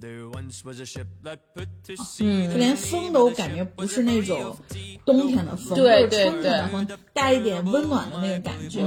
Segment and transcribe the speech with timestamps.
[0.00, 0.08] 就
[2.56, 4.56] 连风都感觉不是那种
[5.04, 8.82] 冬天的风，对对对春天的风，带一点温暖的那个感觉。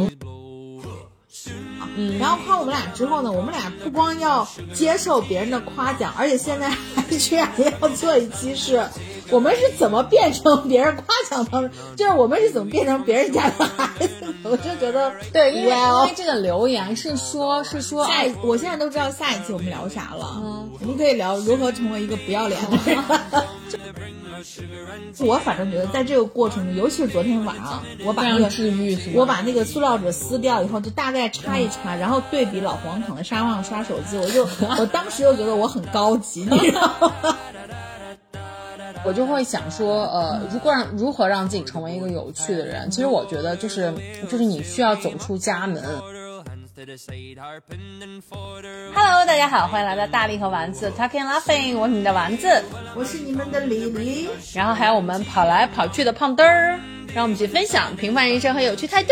[1.96, 7.52] 嗯，然后夸我们俩之后呢，我们俩不光要接受别人的夸奖，而且现在还居然
[7.82, 8.88] 要做一期是，
[9.30, 20.42] 我们是怎么变成别人夸奖的，就是我们是怎么变成别人家的孩子的，我就觉得对，因为因为这个留言是说，是说下一，我现在都知道下一期我们聊啥了。
[20.44, 23.04] 嗯，我们可以聊如何成为一个不要脸的人。
[25.20, 37.38] 我反正觉得在这个过程中，尤其是昨天晚上，我把那个治愈，我把那个塑料纸撕掉以后，就大概擦一擦，然后对比老黄躺在沙发上刷手机，我就我当时就觉得我很高级，你知道吗？
[39.06, 43.94] 我就会想说，呃，如果让如何让自己成为一个有趣的人，其实我觉得就是
[44.30, 45.84] 就是你需要走出家门。
[48.96, 52.64] Hello，大家好，欢迎来到大力和丸子 Talking Laughing，我是你的丸子，
[52.96, 56.80] 我是你们的李黎，然后还有我们跑来跑去的胖墩儿，
[57.14, 59.12] 让我们一起分享平凡人生和有趣态度。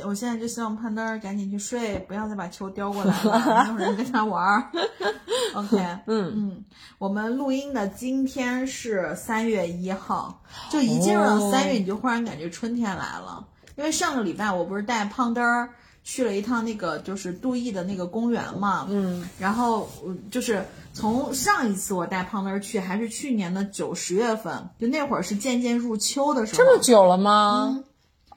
[0.00, 4.70] 嗯，我现在就希望潘丹儿赶紧去睡，不要再把球叼过来了，没有人跟他玩儿。
[5.54, 6.64] OK， 嗯嗯，
[6.98, 13.46] 我们录音的今天是三月一号，就一进入到三月，你就忽然感觉春天来了。
[13.76, 15.70] 因为上个礼拜我不是带胖墩儿
[16.02, 27.84] 去了一趟那个就是杜邑的那个公园嘛，嗯，然后嗯就是从上一次我带胖墩儿去，还是去年的九十月份，就那会儿是渐渐入秋的时候，这么久了吗？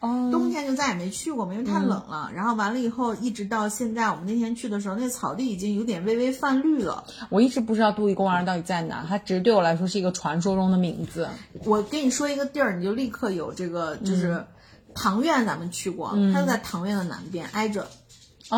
[0.02, 2.32] 哦，冬天就再也没去过嘛，因为太冷了。
[2.36, 7.06] 然后完了以后，一直到现在，我们那天去的时候，那草地已经有点微微泛绿了。
[7.30, 11.30] 我一直不知道杜邑公园到底在哪，它只是对我来说是一个传说中的名字。
[11.66, 14.44] 我跟你说一个地儿，你就立刻有这个，就是
[14.96, 17.88] 唐苑，咱们去过，它就在唐苑的南边，挨着。
[18.50, 18.58] 哦，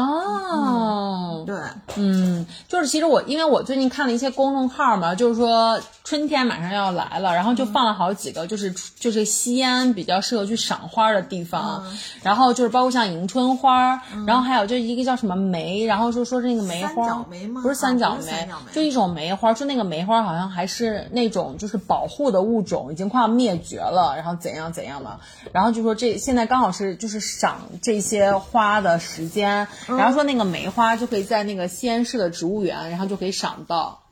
[1.45, 1.55] 对，
[1.95, 11.83] 嗯，就是其实我因为我最近看了一些公众号嘛，就是说春天马上要来了，然后就放了好几个，就是就是西安比较适合去赏花的地方，
[12.21, 25.19] 然后就是包括像迎春花，然后还有就一个叫什么梅，然后就说是那个梅花，三角梅吗不是三角梅，啊不是三角梅就一种梅花，说那个梅花好像还是那种就是保护的物种，已经快要灭绝了，然后怎样怎样的，
[25.51, 34.03] 然后就说这现在刚好是就是赏这些花的时间，然后说那个梅花就可以在那个西安市的植物园，然后就可以赏到。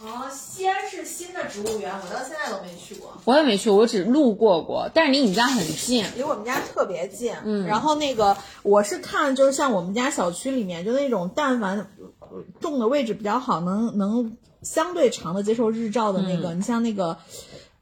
[0.00, 3.12] 哦，西安市新的植物园，我到现在都没去过。
[3.24, 6.06] 我也没去，我只路过过，但是离你家很近。
[6.16, 17.18] 离我们家特别近，嗯，然后那个我是看，就是像我们家小区里面，就那种但凡呃种的位置比较好，能能相对长的接受日照的那个，你像那个，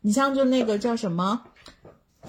[0.00, 1.43] 你像就那个叫什么，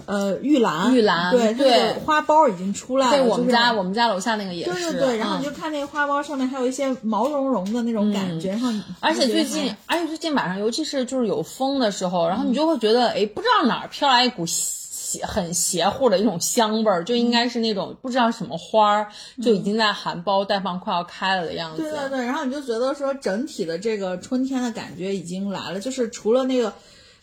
[0.06, 8.70] 呃，玉兰，玉兰对对花苞已经出来了，对我们家我们家楼下那个也是，对对对，然后嗯你就看那个花苞上面还有一些毛茸茸的那种感觉，然后
[9.00, 19.08] 而且最近，而且最近晚上，尤其是就是有风的时候，然后你就会觉得，哎，不知道哪儿飘来一股邪很邪乎的一种香味儿，就应该是那种不知道什么花儿，
[19.42, 21.82] 就已经在含苞待放，快要开了的样子。
[21.82, 26.72] 对对对，然后你就觉得说整体的这个春天的感觉已经来了，就是除了那个。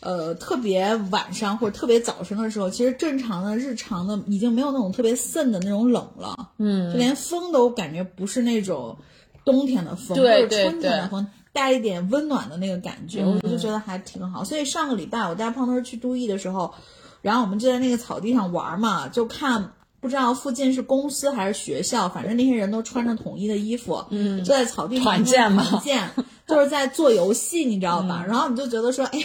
[0.05, 8.95] 呃，特别晚上或者特别早晨的时候，其实正常的日常的已经没有那种特别渗的那种冷了，嗯，就连风都感觉不是那种
[9.43, 14.43] 冬天的风，对或者春天的风，带一点温暖的那个感觉，我就觉得还挺好。
[14.43, 16.71] 所以上个礼拜我带胖墩儿去都邑的时候，
[17.23, 25.63] 然后我们就在那个草地上玩嘛，就看不知道附近是公司还是学校，反正那些人都穿着统一的衣服，嗯，就在草地上团建嘛。
[25.63, 26.11] 团建，
[26.47, 28.23] 就是在做游戏，你知道吧？
[28.27, 29.19] 然后你就觉得说，哎，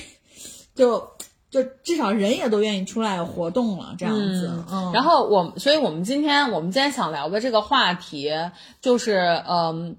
[0.80, 1.10] 就
[1.50, 8.30] 就至少人也都愿意出来活动了，这样子，嗯，然后我，所以我们今天我们今天想聊的这个话题
[8.80, 9.96] 就是，嗯。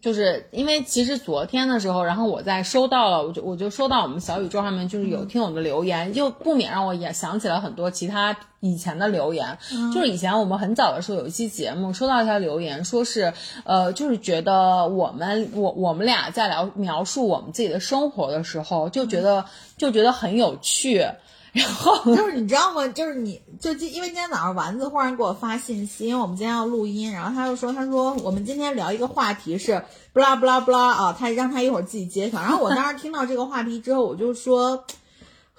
[0.00, 9.58] 就是因为其实昨天的时候，然后我在收到了，我就我就收到我们小宇宙上面就是有听友的留言，就不免让我也想起了很多其他以前的留言。
[9.92, 13.32] 就是以前我们很早的时候有一期节目，收到一条留言，说是
[13.64, 19.44] 呃，就是觉得我们我我们俩在聊描述我们自己的生活的时候，就觉得
[19.76, 21.06] 就觉得很有趣。
[21.52, 22.86] 然后 就是你知道吗？
[22.88, 32.40] 就是你就今因为今天早上丸子忽然给我发信息，因为我们今天要录音，然后他就说，他说我们今天聊一个话题是不拉不拉不拉啊，他让他一会儿自己揭晓。
[32.40, 34.84] 然后我当时听到这个话题之后，我就说。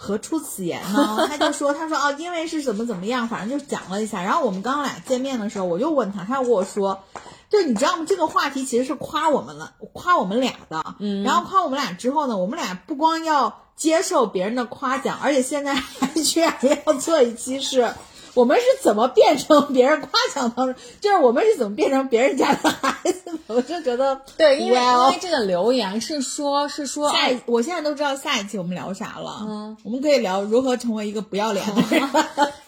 [0.03, 1.27] 何出此言呢？
[1.29, 4.23] 他就说，他说哦，因为是怎么怎么样，反正就讲了一下。
[4.23, 7.03] 然后我们刚刚俩见面的时候，我就问他，他又跟我说，
[7.51, 8.05] 就你知道吗？
[8.07, 10.83] 这个话题其实是夸我们了，夸我们俩的。
[10.97, 11.21] 嗯。
[11.21, 16.55] 然后夸我们俩之后呢，我们俩不光要接受别人的夸奖，而且现在还 居然
[16.85, 17.91] 要做一期是。
[18.33, 20.75] 我们是怎么变成别人夸奖的？
[20.99, 29.39] 就是我们是怎么变成别人家的孩子，我就觉得 对，因为因为这个留言是说是说下哎一，我现在都知道下一期我们聊啥了。
[29.41, 32.09] 嗯，我们可以聊如何成为一个不要脸的人。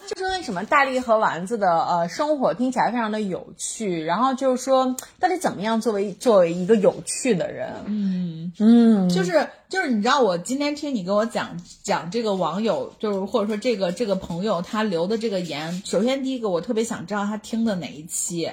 [0.06, 15.53] 就是为什么大力和丸子的呃生活听起来非常的有趣，然后就是说到底怎么样作为作为一个有趣的人，嗯嗯，就是就是，你知道我今天听你跟我讲讲这个网友，就是或者说这个这个朋友他留的这个言，
[15.84, 18.50] 首先第一个我特别想知道他听的哪一期。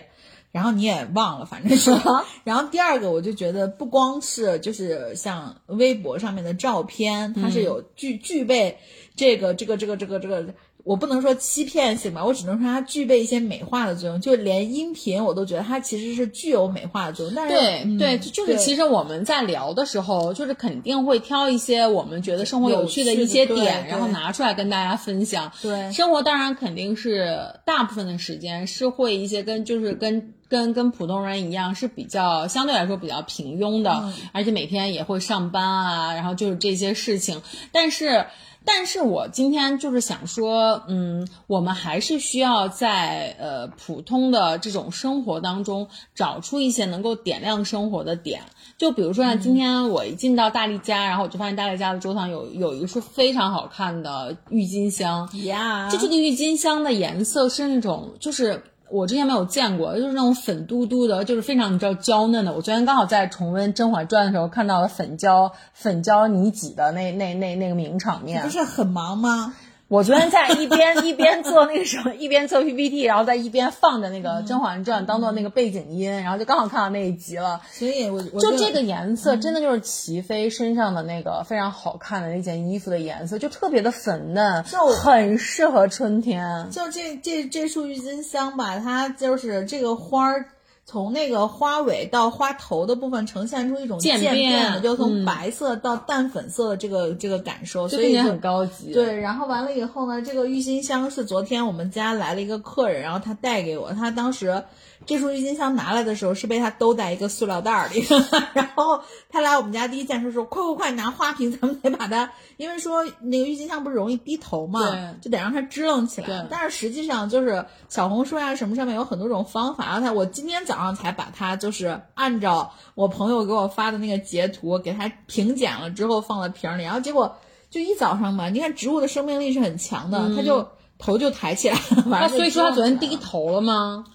[0.52, 1.92] 然后你也忘了，反正是。
[2.44, 8.78] 然后第二个，我就觉得不光是就是像微博上面的照片，它是有具具备
[9.16, 10.54] 这个这个这个这个这个，
[10.84, 14.20] 我不能说欺骗性吧，我只能说它具备一些美化的作用。
[14.20, 17.36] 就连音频我都觉得它其实是具有美化的作用。
[17.36, 25.52] 但是对、嗯对，就就是其实我们在聊的时候，就是肯定会挑一些我们觉得生活有趣的有趣的一些点，然后拿出来跟大家分享。
[25.62, 37.42] 对生活当然肯定是大部分的时间是会一些跟就是跟跟跟普通人一样是比较相对来说比较平庸的，嗯而且每天也会上班啊，然后就是这些事情，
[37.72, 38.26] 但是。
[38.64, 48.42] 但是我今天就是想说，嗯，我们还是需要在呃普通的这种生活当中找出一些能够点亮生活的点。
[48.78, 62.54] 就比如说像，今天我一进到大力家，然后我就发现大力家的桌上有有一束非常好看的郁金香，呀，就这个郁金香的颜色是那种，就是我之前没有见过，就是那种粉嘟嘟的，就是非常你知道娇嫩的。
[62.54, 68.50] 我昨天刚好在重温《甄嬛传》的时候看到了粉娇粉娇你挤的那那那那个名场面不。
[68.50, 69.54] 是很忙吗？
[69.92, 77.60] 我昨天在一边一边做那个什么，一边做 PPT，然后在一边放着那个《甄嬛传》当做那个背景音，然后就刚好看到那一集了。
[77.74, 86.70] 所以我我就这个颜色，真的就是齐飞身上的那个非常好看的那件衣服的颜色，就特别的粉嫩，就很适合春天。
[86.72, 90.46] 就这这这束郁金香吧，它就是这个花儿。
[90.92, 98.92] 从那个花尾到花头的部分，呈现出一种渐渐变的，就从嗯白色到淡粉色的这个、这个感受，所以很高级。
[98.92, 104.66] 对，然后完了以后呢，这个郁金香是昨天我们家来了一个客人，然后他带给我，他当时
[105.06, 108.06] 这束郁金香拿来的时候是被他兜在一个塑料袋儿里，
[108.54, 114.80] 然后他来我们家第一件事说，快快快拿花瓶，咱们得把它，因为说那个郁金香不是容易低头嘛，
[115.22, 116.28] 就得让它支棱起来。
[116.50, 127.38] 但是实际上就是小红书呀、什么上面有很多种方法，然后他我今天早上才把它就是按照我朋友给我发的那个截图给它平剪了之后放到瓶里，然后结果
[127.70, 134.06] 就一早上嘛，你看植物的生命力是很强的，它就头就抬起来了，晚那所以说他昨天低头了吗？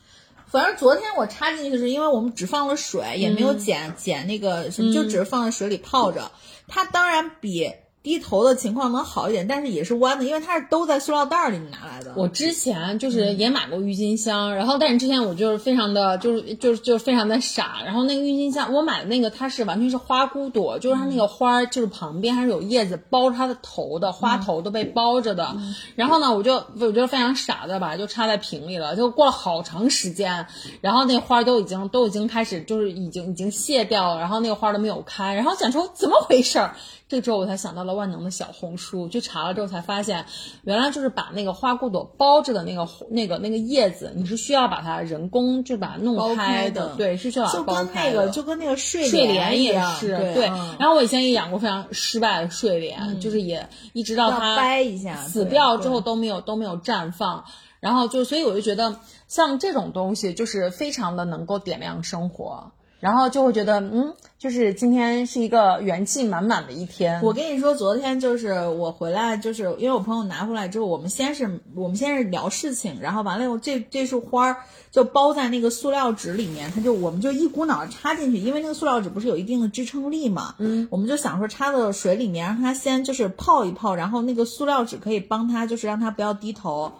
[0.48, 6.31] 反正昨天我插进去是因为我们只放了水，也没有剪剪那个什么，就只是放在水里泡着。
[6.69, 7.72] 它当然比
[8.06, 12.12] 低头的情况能好一点，但是也是弯的，因为它是都在塑料袋儿里拿来的。
[12.14, 25.56] 我之前就是也买过郁金香，然后但是之前我就是非常的就是就是就是非常的傻，然后那个郁金香我买的那个它是完全是花骨朵，就是它那个花儿就是旁边还是有叶子包着它的头的，花头都被包着的。
[25.96, 30.46] 然后呢，我就我就非常傻的吧就插在瓶里了，就过了好长时间，
[30.80, 36.76] 然后那花都已经都已经开始就是已经已经谢掉了，然后那个花都没有开，然后想说怎么回事儿？
[37.08, 40.26] 这时候我才想到了万能的小红书，去查了之后才发现，
[40.64, 48.28] 原来就是把那个花骨朵包着的那个那个那个叶子，你是需要把它人工就把它弄包开开的对，是需要把它就包跟那个。
[48.30, 50.48] 就跟那个睡睡莲莲也是对。
[50.48, 57.44] 嗯然后我以前也养过非常失败的睡莲，就是也一直到它掰一下死掉之后都没有都没有绽放。
[57.78, 58.98] 然后就所以我就觉得
[59.28, 67.20] 像这种东西就是非常的能够点亮生活，然后就会觉得嗯，就是今天是一个元气满满的一天。
[67.22, 74.56] 我跟你说，昨天就是我回来，就是因为我朋友拿回来之后，我们先是我们先是聊事情，然后完了以后，这这束花儿
[74.90, 86.92] 就包在那个塑料纸里面，它就我们就一股脑儿插进去，因为那个塑料纸不是有一定的支撑力嘛，嗯，我们就想说插到水里面，让它先就是泡一泡，然后那个塑料纸可以帮它，就是让它不要低头，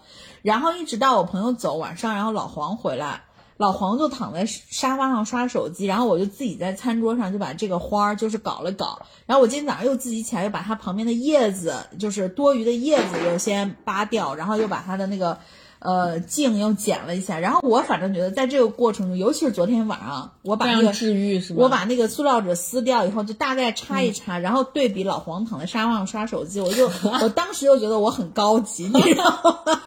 [0.42, 3.22] 然后一直到我朋友走晚上，然后老黄回来。
[3.58, 15.38] 老黄就躺在沙发上刷手机，然后我就自己在餐桌上就把这个花儿就是搞了搞，然后我今天早上又自己起来又把它旁边的叶子，就是多余的叶子又先扒掉，然后又把它的那个
[15.87, 21.62] 呃镜又剪了一下，然后我反正觉得在这个过程中，尤其是昨天晚上，我把那个治愈是吧？
[21.62, 26.90] 我把那个塑料纸撕掉以后，就大概擦一擦，然后对比老黄躺在沙发上刷手机，我就
[27.23, 29.25] 我当时就觉得我很高级，你知道
[29.64, 29.83] 吗？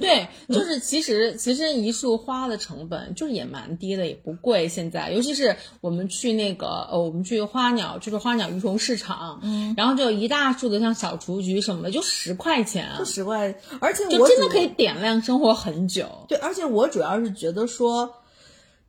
[0.00, 4.68] 对，就是其实其实一束花的成本就是也蛮低的，也不贵。
[4.68, 16.06] 现在，尤其是我们去那个呃，我们去花鸟，就是花鸟鱼虫市场，嗯，然后就一大束的像小雏菊什么的，就十块钱，十块，而且就我主真的可以点亮生活很久。
[16.28, 18.08] 对，而且我主要是觉得说，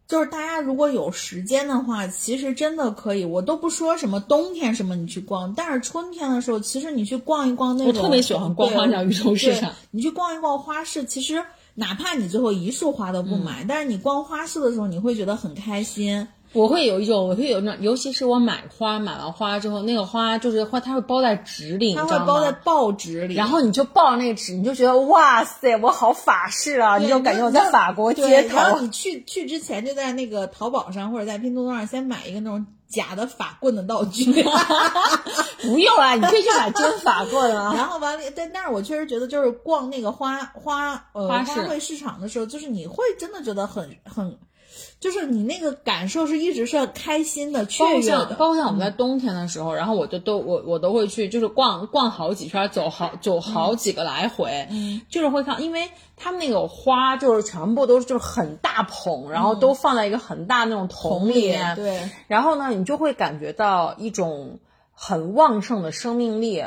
[0.07, 3.25] 就是大家如果有时间的话，其实真的可以。
[3.25, 9.73] 我都不说什么冬天什么你去逛，但是春天的时候，其实你去逛一逛那种，我特别喜欢逛对花鸟鱼虫市对场。
[9.89, 11.43] 你去逛一逛花市，其实
[11.73, 16.27] 哪怕你最后一束花都不买，嗯但是你逛花市的时候，你会觉得很开心。
[16.55, 22.51] 我会有一种，我会有一种，尤其是我买花，买完花之后，那个花就是花，它会包在纸里，它会包在？
[22.63, 26.97] 报纸里，然后你就抱着那个纸，你就觉得哇塞，我好法式啊！
[26.97, 28.57] 你就感觉我在法国街头。
[28.57, 34.31] 然后你去去之前，就在那个淘宝上或者在拼多多上先买一个那种假的法棍的道具。
[35.61, 37.73] 不用啊，你可以去买真法棍啊。
[37.75, 44.37] 然后完了，但但是我确实觉得，就是逛那个花花呃花市卉市场的时候，就是你会真的觉得很很，
[44.99, 48.27] 就是你那个感受是一直是开心的、雀包括跃的。
[48.27, 55.01] 像包括像我们在冬天的时候，然后我就都我我都会去，就是逛逛好几圈，走好走好几个来回，嗯。
[55.09, 64.59] 就是会看，因为他们那个花就是全部都是就是很大捧，然后都放在一个很大那种桶里面，嗯对，然后呢，你就会感觉到一种
[64.97, 66.63] 很旺盛的生命力，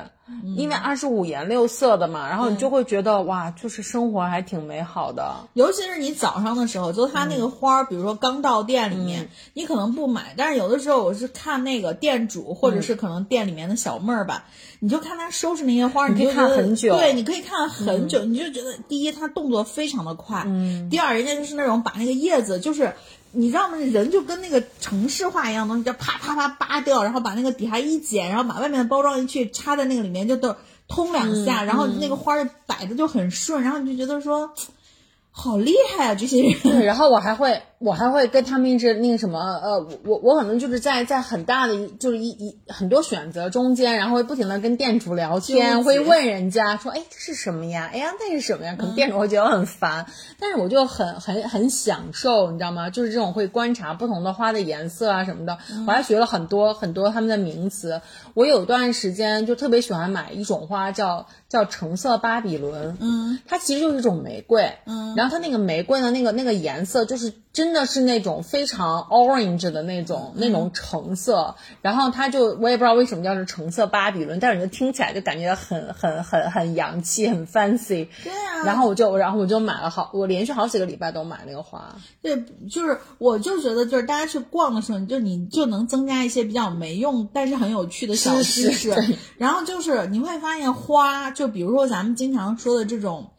[0.54, 5.48] 因为它是五颜六色的嘛，然后你就会觉得哇，就是生活还挺美好的。
[5.54, 9.28] 尤其是你早上的时候，就它那个花儿，比如说刚到店里面，嗯。
[9.54, 14.44] 你可能不买，但是有的时候我是看那个店主或者是可能店里面的小妹儿吧，
[14.78, 16.94] 你就看她收拾那些花儿，你可以看很久。
[16.94, 20.90] 对，你可以看很久，你就觉得第一，她动作非常的快，嗯。
[20.90, 22.92] 第二，人家就是那种把那个叶子就是。
[23.32, 23.76] 你知道吗？
[23.76, 30.56] 人就跟那个城市化一样东西，就啪啪啪扒掉，然后把那个底下一剪，然后把外面的包装一去，插在那个里面就都
[30.88, 34.50] 通两嗯下，然后那个花儿摆的就很顺，然后你就觉得说，
[35.30, 36.14] 好厉害啊！
[36.16, 47.88] 这些人，然后我还会，我还会跟他们一直那个什么，呃，我我我可能就是在在很大的一就是一一很多选择中间，然后会不停的跟店主聊天，会问人家说，哎，这是什么呀？
[47.92, 48.74] 哎呀，那是什么呀？
[48.76, 50.06] 可能店主会觉得很烦，
[50.40, 52.90] 但是我就很很很享受，你知道吗？
[52.90, 58.00] 就是这种会观察不同的花的颜色啊什么的，我还学了很多很多他们的名词。
[58.34, 78.08] 我有段时间就特别喜欢买一种花叫叫橙色巴比伦，嗯，它其实就是一种玫瑰，嗯然后它那个玫瑰的那个那个颜色，就是真的是那种非常 orange 的那种、那种橙色，然后它就我也不知道为什么叫是橙色巴比伦，但是你就听起来就感觉很很很很洋气，很 fancy。
[78.22, 81.96] 对啊，然后我就然后我就买了好，我连续好几个礼拜都买那个花。
[82.22, 88.94] 对，就是我就觉得，就是大家去逛的时候，你就你就能增加一些比较没用但是很有趣的小知识。
[89.36, 93.30] 然后就是你会发现花，就比如说咱们经常说的这种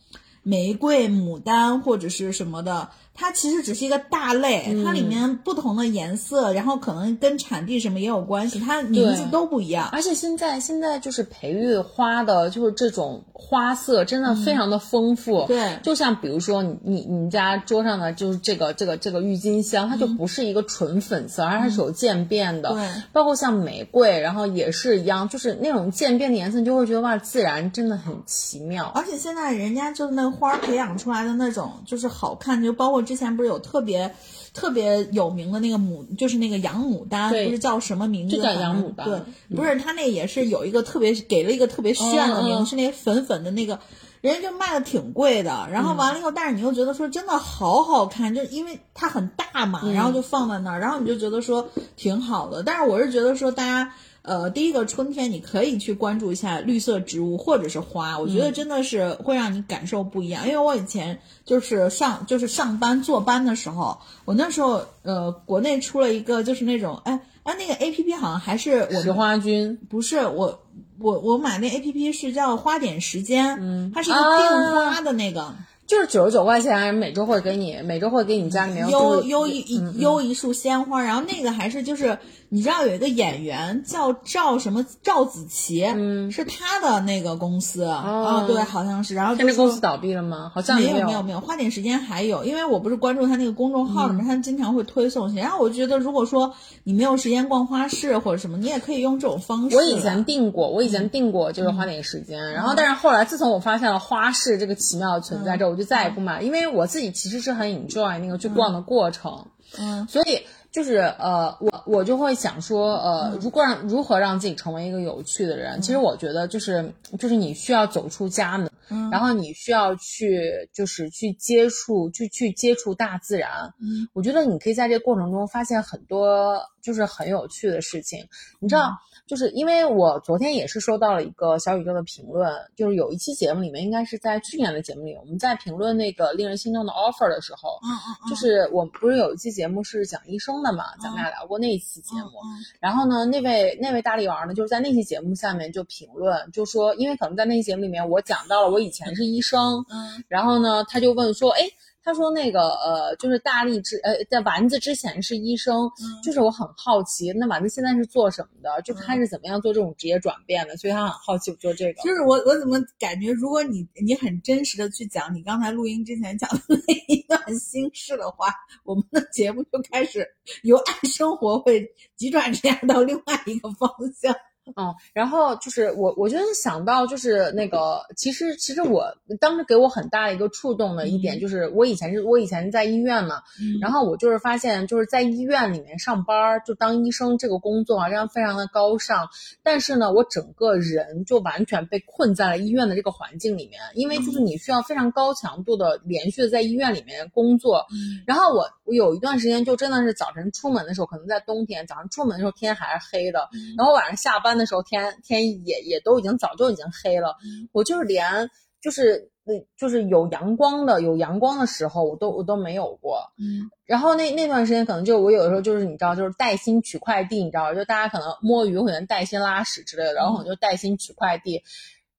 [0.41, 9.89] 玫瑰、牡丹或者是什么的，它其实只是一个大类，它嗯里面不同的颜色，然后可能跟产地什么也有关系，它名字都不一样。
[9.91, 15.45] 而且现在现在就是培育花的，就是这种花色真的非常的丰富。
[15.47, 22.73] 对就像比如说你你你们家桌上的就是这个这个这个郁金香，它就不是一个纯粉色，而它是有渐变的。
[22.73, 28.85] 对包括像玫瑰，然后也是一样，就是那种渐变的颜色，你就会觉得哇，自然真的很奇妙。
[28.95, 34.13] 而且现在人家就是那花儿培养出来的那种，就是好看，就包括之前不是有特别
[34.53, 38.35] 特别有名的那个牡，就是那个洋牡丹，对不是叫什么名字？
[38.35, 43.79] 就叫洋牡丹对，不是它那也是有一个特别给了一个特别炫的名字，是那个粉粉的那个。
[44.21, 52.61] 人家就卖的挺贵的，然后完了以后，但是你又觉得说真的好好看，就因为它很大嘛，然后就放在那儿，然后你就觉得说挺好的。
[52.61, 53.91] 但是我是觉得说大家。
[54.21, 60.45] 呃，第一个春天你可以去关注一下绿色植物或者是花，我觉得真的是会让你感受不一样。
[60.45, 70.59] 因为我以前就是上就是上班坐班的时候，我那时候呃国内出了一个就是那种哎哎那个 A P P 好像还是我石们花君，不是我
[70.99, 75.55] 我我买那 A P P 是叫花点时间，嗯，它是一个啊订花的那个。
[75.89, 82.19] 就是九十九块钱，每周会给你，每周会给你家里面邮邮一邮一束鲜花，然后那个还是就是
[82.49, 90.51] 你知道有一个演员叫赵什么赵子琪，嗯，是他的那个公司啊，对，好像是，然后就说现在公司倒闭了吗？
[90.53, 95.39] 好像没有有没有没有，花点时间还有，因为我不是关注他那个公众号嗯里面，他经常会推送些。
[95.41, 96.53] 然后我觉得，如果说
[96.83, 99.75] 你没有时间逛花市或者什么，你也可以用这种方式。
[99.75, 102.53] 我以前订过，我以前订过，就是花点时间。
[102.53, 109.47] 然后，但是后来，自从我发现了花市这个奇妙的存在之后，我就再也不买，因为我自己其实是很 enjoy 那个去逛的过程。
[109.79, 118.69] 嗯，所以就是呃，我我就会想说，呃，如果让如何让自己成为一个有趣的人，其实我觉得就是就是你需要走出家门。
[118.89, 123.73] 嗯然后你需要去就是去接触，去去接触大自然。
[123.79, 128.25] 嗯我觉得你可以在这个过程中发现很多就是很有趣的事情。
[128.59, 128.91] 你知嗯道，
[129.27, 142.39] 就是因为我昨天也是收到了一个小宇宙的评论，就是有一期节目里面，应该是在去年的节目里，我们在评论那个令人心动的 offer 的时候，嗯嗯，就是我们不是有一期节目是讲医生的嘛，咱们俩聊过那一期节目。
[142.43, 151.61] 嗯然后呢，那位那位大力王呢，就是在那期节目下面就评论，就说，因为可能在那期节目里面我讲到了我以前是医生，嗯然后呢，他就问说，哎，
[152.03, 158.81] 他说那个呃，就是大力之呃，在丸子之前是医生，嗯就是我很好奇，那丸子现在是做什么的？
[158.83, 160.75] 就是他是怎么样做这种职业转变的？
[160.77, 162.01] 所以他很好奇，我做这个。
[162.01, 168.47] 就是我我怎么感觉，如果你你很真实的去讲你刚才录音之前讲的那一段心事的话，
[168.83, 170.27] 我们的节目就开始
[170.63, 174.35] 由爱生活会急转直下到另外一个方向。
[174.75, 179.05] 嗯，然后就是我，我就想到，就是那个，其实其实我
[179.39, 181.39] 当时给我很大的一个触动的一点，嗯。
[181.39, 183.41] 就是我以前是我以前在医院嘛，
[183.81, 189.27] 然后我就是发现，就是在医院里面上班儿，就当医生这个工作啊，这样非常的高尚。
[189.63, 197.85] 但是呢，我整个人就完全被困在了医院的这个环境里面，因为就是你需要非常高强度的连续的在医院里面工作。
[197.91, 198.21] 嗯。
[198.27, 207.35] 然后我我有一段时间就真的是早晨出门的时候，可能在冬天，早上出门的时候天还是黑的，然后晚上下班的时候天天也也都已经早就已经黑了。
[207.71, 208.49] 我就是连
[208.81, 213.19] 就是那就是有阳光的有阳光的时候，我都我都没有过。
[213.37, 221.63] 嗯然后那那段时间可能就我有的时候就是你知道，就是带薪取快递，你知道，就大家可能摸鱼或者带薪拉屎之类的，然后我就带薪取快递。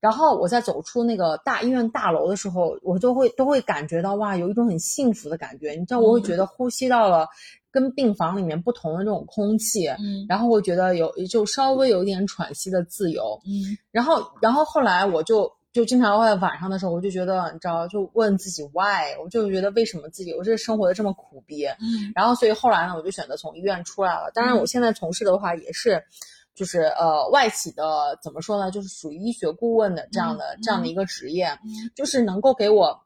[0.01, 5.73] 然后我在走出那个大医院大楼的时候，我就会都会感觉到哇，有一种很幸福的感觉。
[5.73, 7.29] 你知道，我会觉得呼吸到了
[7.71, 13.41] 跟病房里面不同的这种空气，嗯然后我觉得有就稍微有一点喘息的自由。
[13.47, 21.67] 嗯然后，然后后来我就就经常会在晚上的时候，我就觉得，你知道，就问自己 why，我就觉得为什么自己我这生活的这么苦逼。
[21.67, 24.31] 嗯然后，所以后来呢，我就选择从医院出来了。
[24.35, 26.03] 当然，我现在从事的话也是，
[26.55, 33.01] 就是呃外企的怎么说呢，就是属于医学顾问的这样的、这样的一个职业，嗯就是能够给我。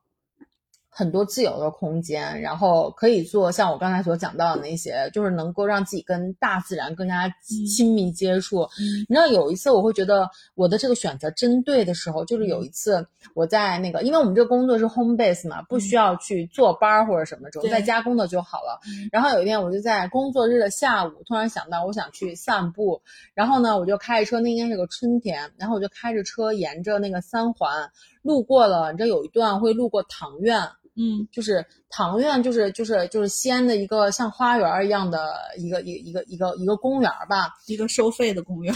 [0.97, 7.35] 很多自由的空间，然后可以做像我刚才所讲到的那些，就是能够让自己跟大自然更加
[7.69, 8.61] 亲密接触。
[8.79, 18.79] 嗯你知道有一次我会觉得我的这个选择真对的时候，就是有一次我在那个，因为我们这个工作是 home base 嘛，不需要去坐班儿或者什么，只用对在家工作就好了。
[18.87, 23.03] 嗯然后有一天我就在工作日的下午，突然想到我想去散步，
[23.35, 27.91] 然后呢我就开着车，那应该是个春天，然后我就开着车沿着那个三环
[28.23, 30.71] 路过了，你知道有一段会路过唐苑。
[30.97, 37.55] 嗯就是唐苑，就是就是就是西安的一个像花园一样的一个一个一个一个一个公园吧。
[37.67, 38.75] 一个收费的公园。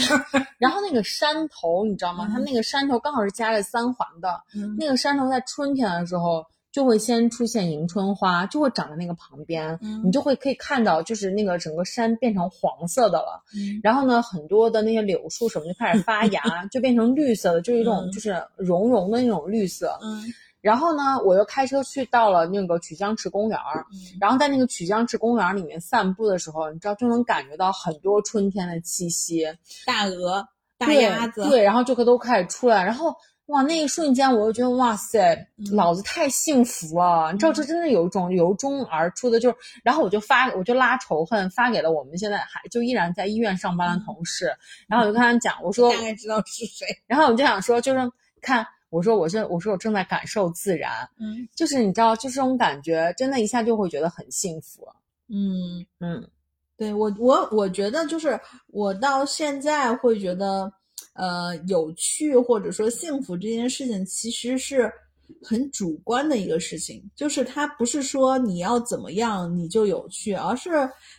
[0.58, 2.26] 然后那个山头，你知道吗？
[2.28, 4.40] 嗯它那个山头刚好是夹着三环的。
[4.54, 13.42] 嗯那个山头在春天的时候就会先出现迎春花，就会长在那个旁边，嗯你就会可以看到，就是那个整个山变成黄色的了。
[13.54, 19.98] 嗯然后呢，很多的那些柳树什么就开始发芽， 就变成绿色的，就是一种嗯就是绒绒的那种绿色。
[20.02, 20.22] 嗯
[20.60, 29.46] 然后呢，我又开车去到了那个曲江池公园儿，嗯然后在那个曲江池公园里面散步的时候，你知道就能感觉到很多春天的气息，
[29.86, 33.14] 大鹅、大鸭子，对，然后就都开始出来，然后
[33.46, 44.52] 哇，那一瞬间我就觉得哇塞，嗯老子太幸福了，你知道这真的有一种由衷而出的，就是，然后我就发，我就拉仇恨发给了我们现在还就依然在医院上班的同事，
[44.88, 46.84] 然后我就跟他讲，我说大，概知道是谁。
[47.06, 48.00] 然后我就想说，就是
[48.42, 48.66] 看。
[48.90, 54.86] 我说，我正我说我正在感受自然，嗯就是你知道，就这种感觉，真的一下就会觉得很幸福。
[55.28, 55.84] 嗯。
[56.00, 56.28] 嗯
[56.76, 60.72] 对我，我我觉得就是我到现在会觉得，
[61.14, 64.88] 呃，有趣或者说幸福这件事情，其实是
[65.42, 70.70] 很主观的一个事情，就是它不是说你要怎么样你就有趣，而是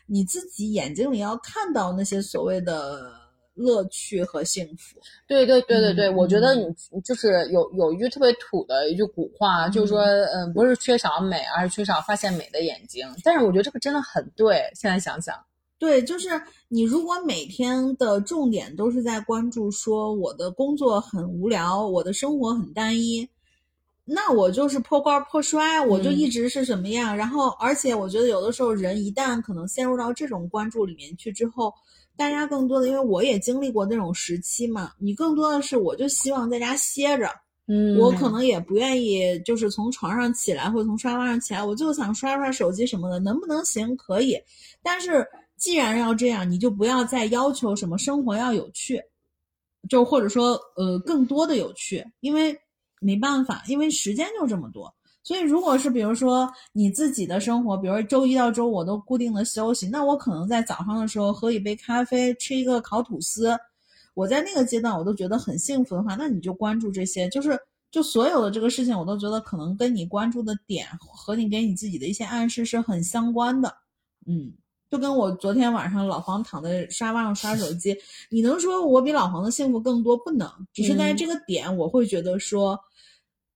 [0.05, 3.11] 你自己眼睛里要看到那些所谓的
[3.59, 4.97] 乐趣和幸福。
[5.27, 6.65] 对对对对对，嗯我觉得你
[7.01, 13.05] 就是有有一句特别土的一句古话，就是说，嗯，不是缺少美，而是缺少发现美的眼睛。
[13.23, 15.35] 但是我觉得这个真的很对，现在想想，
[15.77, 16.29] 对，就是
[16.69, 23.27] 你如果每天的重点都是在关注说我的工作很无聊，我的生活很单一，
[24.05, 27.15] 那我就是破罐破摔，我就嗯一直是什么样。
[27.15, 31.71] 然后，而且我觉得有的时候人一旦可能陷入到这种关注里面去之后，
[32.19, 37.29] 大家更多的，因为我也经历过那种时期嘛，你更多的是我就希望在家歇着，
[37.65, 43.95] 嗯我可能也不愿意，就是从床上起来或者从沙发上起来，我就想刷刷手机什么的，能不能行？
[43.95, 44.37] 可以，
[44.83, 49.01] 但是既然要这样，你就不要再要求什么生活要有趣，
[49.87, 52.53] 就或者说呃更多的有趣，因为
[52.99, 54.93] 没办法，因为时间就这么多。
[55.29, 63.55] 所以，如果是比如说你自己的生活，比如说周一到周五我都固定的休息，那我可能在早上的时候喝一杯咖啡，吃一个烤吐司，
[64.15, 67.55] 我在那个阶段我都觉得很幸福的话，那你就关注这些，就是
[67.91, 73.71] 就所有的这个事情，我都觉得可能跟你关注的点和你给你自己的一些暗示是很相关的。
[74.25, 74.51] 嗯，
[74.89, 77.95] 就跟我昨天晚上老黄躺在沙发上刷手机，
[78.31, 80.17] 你能说我比老黄的幸福更多？
[80.17, 82.79] 不能，只是在这个点，我会觉得说。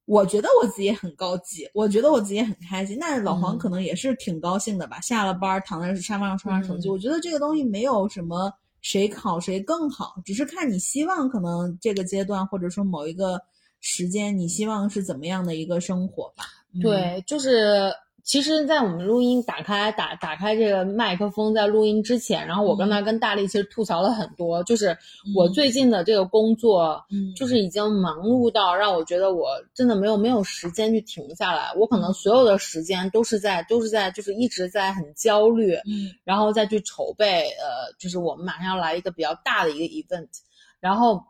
[0.05, 2.97] 我觉得我自己也很高级，我觉得我自己很开心。
[2.99, 4.99] 那老黄可能也是挺高兴的吧？
[5.01, 6.89] 下了班躺在沙发上刷刷手机。
[6.89, 13.41] 我觉得这个东西没有什么谁好谁更好，只是看你希望可能这个阶段或者说某一个
[13.79, 16.43] 时间你希望是怎么样的一个生活吧。
[16.81, 17.93] 对，就是。
[18.23, 24.97] 其实，在我们录音打开打打开这个麦克风，在录音之前，然后我刚才跟大力其实吐槽了很多，就是
[25.35, 27.03] 我最近的这个工作，
[27.35, 40.29] 就是已经忙碌到让我觉得我真的没有没有时间去停下来，我可能所有的时间都是在都是在就是一直在很焦虑，嗯，然后再去筹备，呃，就是我们马上要来一个比较大的一个 event，
[40.79, 41.21] 然后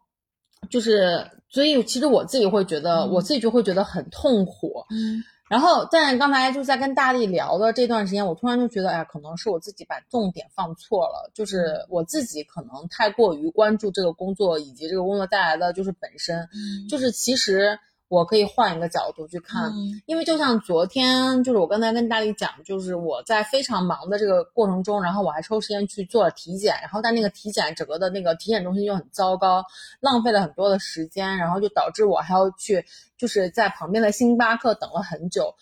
[0.69, 5.23] 就是所以其实我自己会觉得，我自己就会觉得很痛苦，嗯。
[5.53, 16.49] 然后，但刚才就在跟大力聊的这段时间，我突然就觉得，哎呀，可能是我自己把重点放错了，就是我自己可能太过于关注这个工作以及这个工作带来的就是本身，
[16.89, 17.77] 就是其实。
[18.13, 19.71] 我可以换一个角度去看，
[20.05, 29.63] 因为就像昨天，就是我刚才跟大力讲，就是我在非常忙的这个过程中，然后我还抽时间去做了体检，然后但那个体检整个的那个体检中心就很糟糕，
[29.99, 32.85] 浪费了很多的时间，然后就导致我还要去
[33.17, 35.55] 就是在旁边的星巴克等了很久，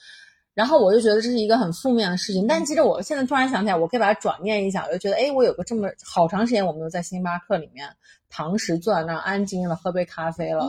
[0.53, 2.45] 然后我就觉得这是一个很负面的事情。
[2.47, 7.87] 但其实我现在突然想起来，我可以把它转念一想，我就觉得，哎，我有个这么好长时间我没有在星巴克里面
[8.29, 10.65] 堂食坐在那儿安静的喝杯咖啡了。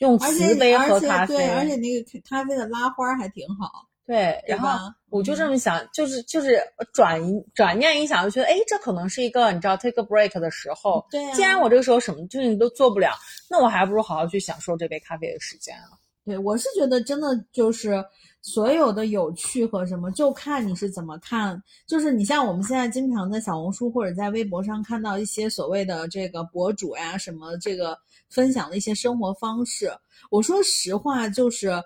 [0.00, 3.86] 用瓷杯喝咖啡，对，而且那个咖啡的拉花还挺好。
[4.06, 4.68] 对，然后
[5.08, 6.60] 我就这么想，就是就是
[6.92, 11.06] 转一转念一想，就觉得哎，这可能是一个你知道 take a break 的时候。
[11.10, 13.12] 对，既然我这个时候什么事情都做不了，
[13.48, 15.94] 那我还不如好好去享受这杯咖啡的时间啊。
[16.24, 18.04] 对，我是觉得真的就是
[18.42, 21.62] 所有的有趣和什么，就看你是怎么看。
[21.86, 27.98] 就是你像我们现在经常在小红书或者在微博上看到一些所谓的这个博主呀，什么这个。
[28.30, 29.90] 分享的一些生活方式，
[30.30, 31.82] 我说实话，就是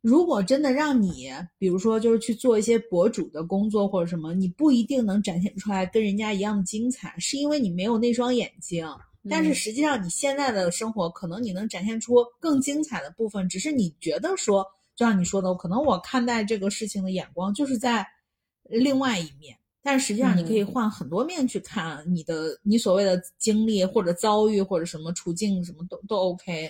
[0.00, 8.88] 如果真的让你，比如说就是去做一些博主的工作或者什么，你不一定能展现出来跟人家一样的精彩，是因为你没有那双眼睛。
[9.28, 18.06] 但是实际上你现在的生活，可能你能展现出更精彩的部分，只是你觉得说，就像你说的，可能我看待这个事情的眼光就是在
[18.64, 19.56] 另外一面。
[19.82, 26.68] 但实际上，你可以换很多面去看你的你所谓的经历或者遭遇或者什么处境，什么都都 OK。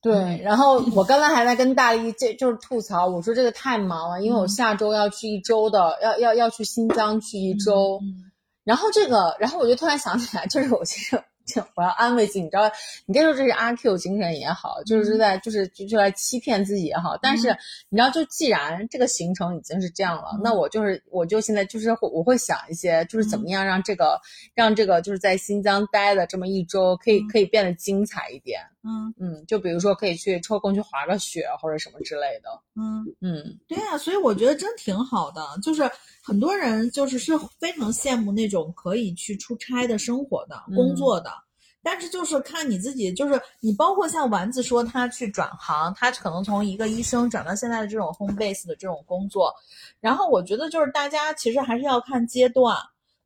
[0.00, 8.00] 对，然后我刚刚还在跟大力这就是吐槽，我说这个太忙了，因为我下周要去一周的，要要要去新疆去一周。
[8.64, 11.22] 然后这个，然后我就突然想起来，就是我其实。
[11.74, 12.70] 我要安慰自己，你知道，
[13.06, 17.16] 你该说这是阿 Q 精神也好，就是在就是就就来欺骗自己也好。
[17.20, 17.48] 但是
[17.88, 24.20] 你知道，就既然这个行程已经是这样了，那我就是我就现在就是我会想一些，就是怎么样让这个
[24.54, 28.60] 让这个就是在新疆待的这么一周，可以可以变得精彩一点。
[28.84, 32.48] 嗯嗯，就比如说可以去抽空去滑个雪或者什么之类的。
[32.76, 35.90] 嗯嗯，对呀，所以我觉得真挺好的，就是
[36.22, 41.30] 很多人就是是非常羡慕那种可以去出差的生活的工作的。
[41.80, 49.54] 但是就是看你自己，就是你包括像丸子说他去转行，他可能从一个医生转到现在的这种 home base 的这种工作，
[50.00, 52.76] 然后我觉得就是大家其实还是要看阶段，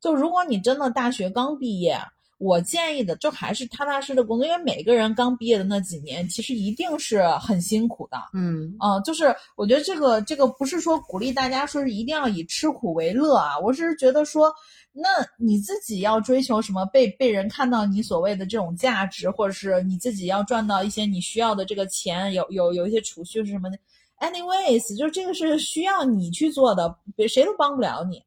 [0.00, 1.98] 就如果你真的大学刚毕业，
[2.42, 14.52] 我建议的就还是踏踏实实的工作，因为每个人刚毕业的那几年其实一定是很辛苦的，嗯嗯，就是我觉得这个这个不是说鼓励大家说是一定要以吃苦为乐啊，我只是觉得说。
[14.94, 23.78] 那你自己要追求什么被被人看到你所谓的这种价值，或者是你自己要赚到一些你需要的这个钱，有有有一些储蓄是什么的
[24.18, 28.22] ？Anyways，就是这个是需要你去做的，别谁都帮不了你，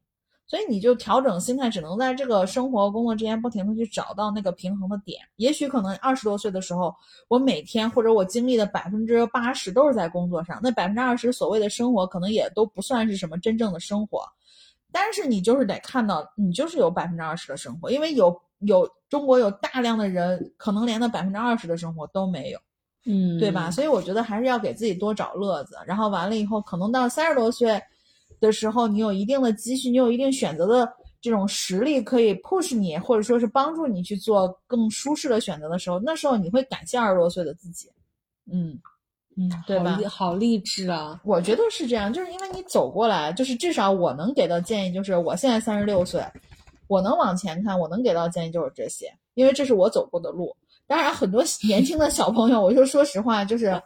[0.46, 5.20] 所以你就调整心态，只能在这个生活工作之间不停的去找到那个平衡的点。
[5.36, 6.94] 也许可能二十多岁的时候，
[7.28, 14.22] 我每天或者我经历的百分之八十都是在工作上，那百分之二十所谓的生活可能也都不算是什么真正的生活。
[14.92, 22.58] 但是你就是得看到，你就是有百分之二十的生活，因为有有中国有大量的人可能连那百分之二十的生活都没有，
[23.04, 23.68] 嗯，对吧？
[23.70, 27.82] 所以我觉得还是要给自己多找乐子，然后完了以后，可能到三十多岁
[28.40, 37.90] 的时候，你有一定的积蓄，你有一定选择的这种实力，可以 push 你，或者说是帮助你去做更舒适的选择的时候，那时候你会感谢二十多岁的自己，
[38.50, 38.78] 嗯。
[39.38, 41.20] 嗯，对吧好励好励志啊！
[41.22, 46.24] 我觉得是这样，就是因为你走过来，就是至少我能给到建议，就是我现在三十六岁，
[46.88, 50.56] 我能往前看，我能给到建议就是这些，因为这是我走过的路。
[50.86, 53.78] 当然，很多 年轻的小朋友，我就说实话，就是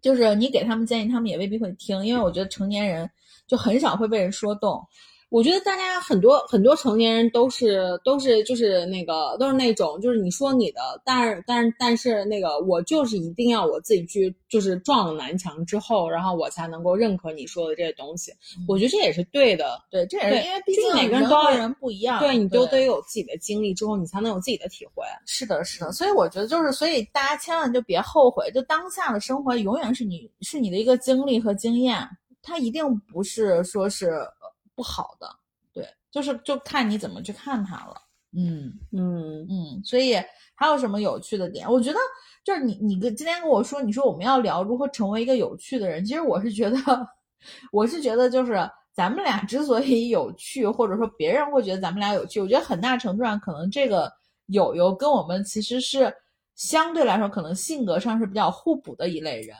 [0.00, 3.08] 就是你给他们建议，他们也未必会听，因为我觉得成年人
[3.52, 4.82] 就很少会被人说动。
[5.28, 18.30] 我觉得大家很多很多成年人都是都是就是那个都是那种就是你说你的，但是但是但是那个我就是一定要我自己去就是撞了南墙之后，然后我才能够认可你说的这些东西。
[18.68, 25.02] 我觉得这也是对的，对，这也是因为毕竟每个人都人不一样，对你都得有自己的经历之后，你才能有自己的体会。
[25.24, 32.06] 是的，是的，所以我觉得就是，所以大家千万就别后悔，就当下的生活永远是你是你的一个经历和经验，
[32.42, 35.28] 它一定不是说是呃不好的，
[35.72, 37.94] 对，就是就看你怎么去看它了。
[38.34, 40.16] 嗯嗯嗯，所以
[40.54, 41.70] 还有什么有趣的点？
[41.70, 41.98] 我觉得
[42.42, 46.78] 就是你你跟今天跟我说，你说我们要聊如何成为一个有趣的人，其实我是觉得，
[47.70, 48.58] 我是觉得就是
[48.94, 54.10] 咱们俩之所以有趣，或者说别人会觉得咱们俩有趣，我觉得很大程度上可能这个
[54.46, 56.12] 友友跟我们其实是
[56.54, 59.54] 相对来说可能性格上是比较互补的一类人。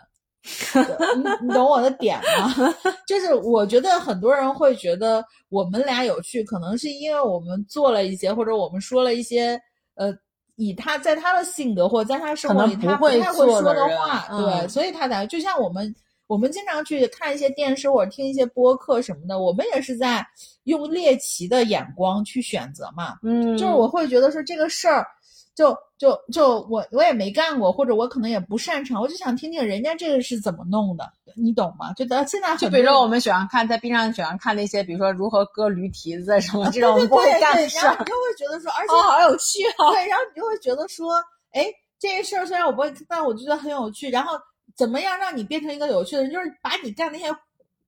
[0.72, 2.52] 对你你懂我的点吗？
[3.06, 9.60] 就是我觉得很多人会觉得我们俩有趣，可能是因为我们做了一些，或者我们说了一些，
[9.94, 10.12] 呃，
[10.56, 15.94] 以他在他的性格或者在他生活里他不会太会说的话，嗯对，所以他才就像我们，
[16.26, 20.26] 我们经常去看一些电视或者听一些播客什么的，我们也是在
[20.64, 25.06] 用猎奇的眼光去选择嘛，嗯，就是我会觉得说这个事儿，
[25.54, 31.92] 就就就我我也没干过，或者我可能也不擅长，我就想听听人家这个是怎么弄的，你懂吗？
[31.94, 39.90] 就到现在就比如说我们喜欢看在 B 站喜欢看那些，比如说如何割驴蹄子什么这种对对不会对对，干的事儿然后你，就会觉得说，而且、哦，好有趣啊！
[39.92, 41.12] 对，然后你就会觉得说，
[41.52, 41.66] 哎，
[42.00, 44.08] 这个事儿虽然我不会，但我觉得很有趣。
[44.08, 44.38] 然后
[44.74, 46.32] 怎么样让你变成一个有趣的人？
[46.32, 47.26] 就是把你干那些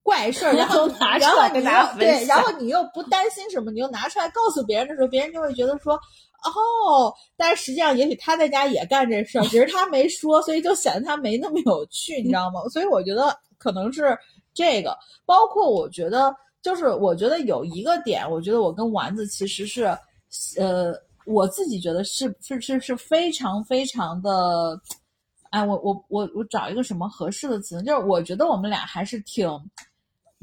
[0.03, 5.99] 怪事儿， 然后拿出然后你来跟大家分又对，然后你又不担心什么，你又拿出来告诉别人的时候，别人就会觉得说。
[6.45, 12.61] 哦，但实际上，也许他在家也干这事儿，只是他没说，所以就显得他没那么有趣，你知道吗？
[12.71, 14.17] 所以我觉得可能是
[14.53, 19.85] 这个，包括我觉得，就是我觉得有一个点，我觉得我跟丸子其实是，
[20.59, 24.79] 呃，我自己觉得是是是是非常非常的，
[25.51, 27.83] 哎，我我我我找一个什么合适的词？
[27.83, 29.49] 就是我觉得我们俩还是挺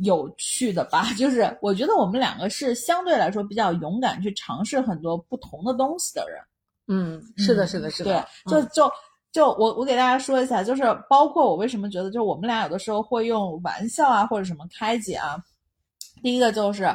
[0.04, 6.40] 有趣的吧， 就是我觉得我们两个是相对来说比较勇敢去尝试很多不同的东西的人。
[6.88, 8.92] 嗯，是的，是的，是的，对，就就
[9.32, 15.38] 就我我给大家说一下，就是包括我为什么觉得，就是我们俩有的时候会用玩笑啊或者什么开解啊。
[16.22, 16.90] 第一个就是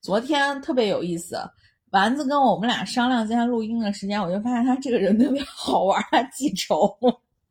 [0.00, 1.38] 昨天特别有意思，
[1.90, 6.96] 丸子跟我们俩商量今天录音的时间，我就发现他这个人特别好玩，他记仇。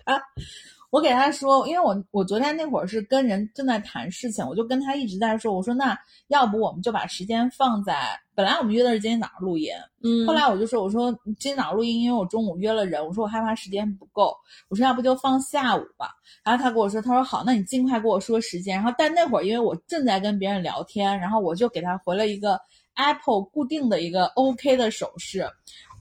[0.06, 0.22] 他
[0.89, 5.97] 我给他说，因为我我昨天那会儿是跟人正在谈事情，我就跟他一直在说，我说那
[6.30, 9.69] 要不我们就把时间放在本来我们约的是今天早上录音，
[10.04, 14.36] 嗯，后来我就说，我说今天早上录音，因为我中午约了人，我说我害怕时间不够，
[14.69, 16.10] 我说要不就放下午吧。
[16.43, 18.75] 然后他跟我说，他说好，那你尽快跟我说时间。
[18.75, 22.60] 然后但那会儿因为我正在跟别人聊天，然后我就给他回了一个
[22.95, 25.45] Apple 固定的一个 OK 的手势。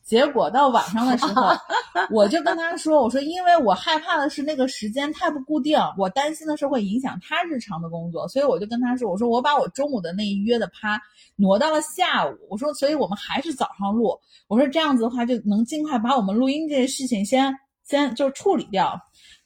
[0.08, 1.50] 结果到晚上的时候，
[2.10, 10.98] 我就跟他说：“我说，因为我害怕的是那个时间太不固定，我担心的是会影响他日常的工作，所以我就跟他说：我说我把我中午的那一约的趴
[11.36, 12.34] 挪到了下午。
[12.48, 14.18] 我说，所以我们还是早上录。
[14.48, 18.98] 我说这样子的话，就能尽快把我们录音这件事情先先就处理掉。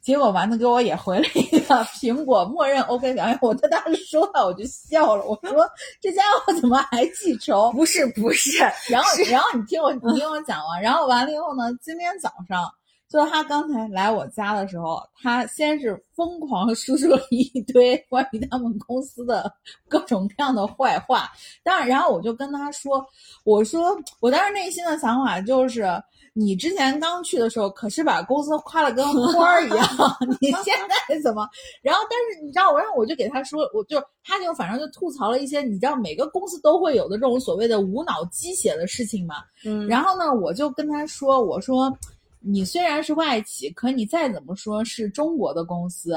[0.02, 5.64] 结果丸子给我也回了一个苹果默认 OK 表现，我在当时说到我就笑了，我说
[6.00, 7.70] 这家伙怎么还记仇？
[7.70, 8.58] 不是不是，
[8.90, 12.68] 然后，然后你听我，你听我讲完，然后完了以后呢，今天早上
[13.08, 19.54] 就是他刚才来我家的时候，他先是疯狂输出了一堆关于他们公司的
[19.88, 21.30] 各种各样的坏话，
[21.62, 23.06] 当然，然后我就跟他说，
[23.44, 25.88] 我说我当时内心的想法就是。
[26.34, 29.86] 你之前刚去的时候，可是把公司夸的跟花儿一样，
[30.40, 31.46] 你现在怎么？
[31.82, 39.36] 然后，但是你知道，我让我就给他说，我就他就反正就吐槽了一些，你知道每个公司都会有的这种所谓的无脑鸡血的事情嘛。
[39.64, 41.94] 嗯，然后呢，我就跟他说，我说
[42.40, 46.16] 你虽然是外企，可你再怎么说是中国的公司，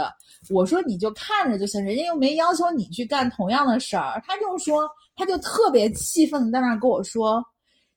[0.49, 4.23] 我说你就看着就行，人家又没要求你去干同样的事儿。
[4.25, 7.45] 他就说，他就特别气愤的在那儿跟我说。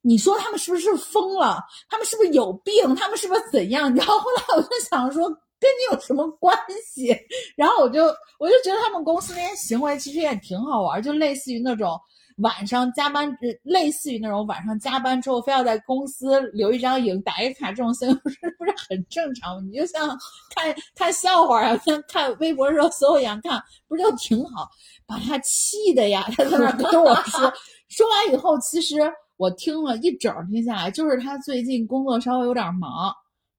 [0.02, 1.60] 你说他们是不是疯了？
[1.88, 2.94] 他们是不是有病？
[2.94, 3.92] 他们是不是怎样？
[3.96, 6.56] 然后后来我就想说，跟你有什么关
[6.94, 7.16] 系？
[7.56, 8.04] 然后我就
[8.38, 11.98] 我就觉得他们公司那些行为其实也挺好玩，就类似于那种
[12.38, 19.62] 晚上加班，呃类似于那种晚上加班之后非要在公司留一张影、打一个卡这种行为， 不是不是很正常吗？
[19.68, 20.08] 你就像
[20.54, 24.68] 看看笑话啊，像看微博热搜一样看，不是就挺好？
[25.06, 27.52] 把他气的呀，他在那儿跟我说，
[27.88, 28.96] 说完以后，其实
[29.38, 33.10] 我听了一整天下来，就是他最近工作稍微有点忙。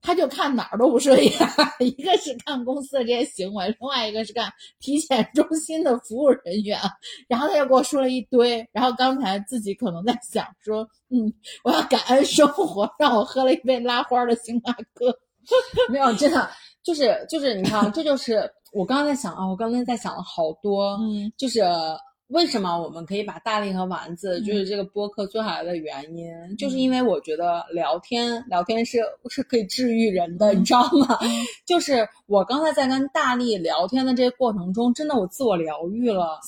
[0.01, 1.33] 他就看哪儿都不顺眼，
[1.79, 6.79] 一个是看公司的这些行为，另外一个是看体检中心的服务人员，
[7.27, 11.29] 然后他就给我说了一堆，然后刚才自己可能在想说，嗯，
[11.65, 15.13] 我要感恩生活，让我喝了一杯拉花的星巴克。
[15.89, 16.49] 没有，真的
[16.81, 21.61] 就是就是，你看，这就是我刚刚在想啊，我刚才在想了好多，嗯就是
[22.29, 31.17] 为什么我们可以把大力和丸子就是这个播客做下来的原因，就是因为我觉得聊天聊天是是可以治愈人的，你知道吗？
[31.65, 36.39] 就是我刚才在跟大力聊天的这个过程中，真的我自我疗愈了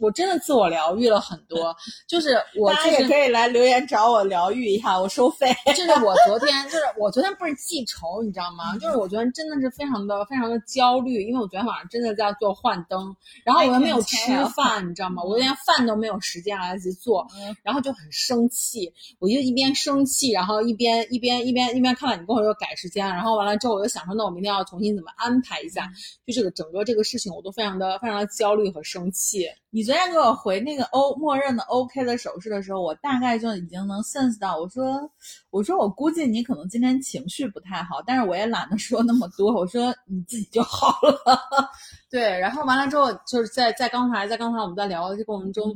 [0.00, 1.74] 我真的自我疗愈了很多，
[2.06, 5.52] 就是我大就是家也可以来留言找我疗愈一下，我收费。
[5.66, 8.72] 就是我 昨天，就是我昨天不是记仇，你知道吗？
[8.78, 14.16] 就是我昨天真的是非常的非常的焦虑，因为我昨天晚上真的在做幻灯，然后我又没有吃
[14.54, 15.23] 饭，你知道吗？
[15.24, 17.26] 我连饭都没有时间来得及做，
[17.62, 25.90] 然后就很生气，我就一边生气，然后一边一边一边一边看到你跟我说改时间，然后完了之后我就想说，那我明天要重新怎么安排一下？
[26.26, 29.46] 就这个整个这个事情，我都非常的非常的焦虑和生气。
[29.70, 35.10] 你昨天给我回那个 O 默认的 OK 的手势的时候，我大概就已经能 sense 到，我说
[35.54, 41.38] 我说我估计你可能今天情绪不太好，但是我也懒得说那么多，我说你自己就好了。
[42.10, 45.72] 对，然后完了之后，就是在在刚才在刚才我们在聊的这过程中，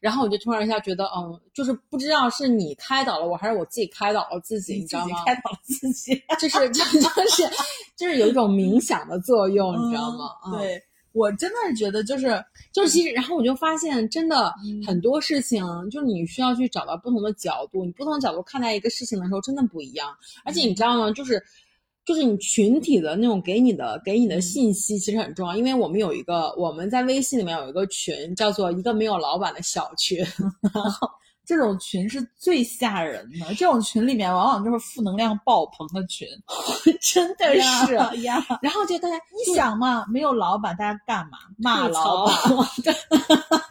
[0.00, 5.22] 然后我就突然一下觉得，嗯，就是不知道是你开导了我，还是我自己开导了自己，你知道吗？
[5.24, 7.48] 开导了自己，就是就 就是
[7.96, 10.30] 就是有一种冥想的作用，你知道吗？
[10.46, 20.08] 嗯，对我真的是觉得就是就是其实，然后我就发现，真的嗯很多事情，就是你需要去找到不同的角度，你不同的角度看待一个事情的时候，真的不一样。
[20.44, 21.10] 而且你知道吗？
[21.10, 21.42] 就是。
[22.04, 30.18] 就是你群体的那种给你的给你的信息其实很重要，因为我们有一个我们在微信里面有一个群，叫做一个没有老板的小群，
[31.54, 36.26] 这种群是最吓人的，这种群里面往往就是负能量爆棚的群，
[37.02, 37.92] 真的是。
[38.62, 41.36] 然后就大家你想嘛，没有老板，大家干嘛？
[41.58, 42.66] 骂吐老槽板。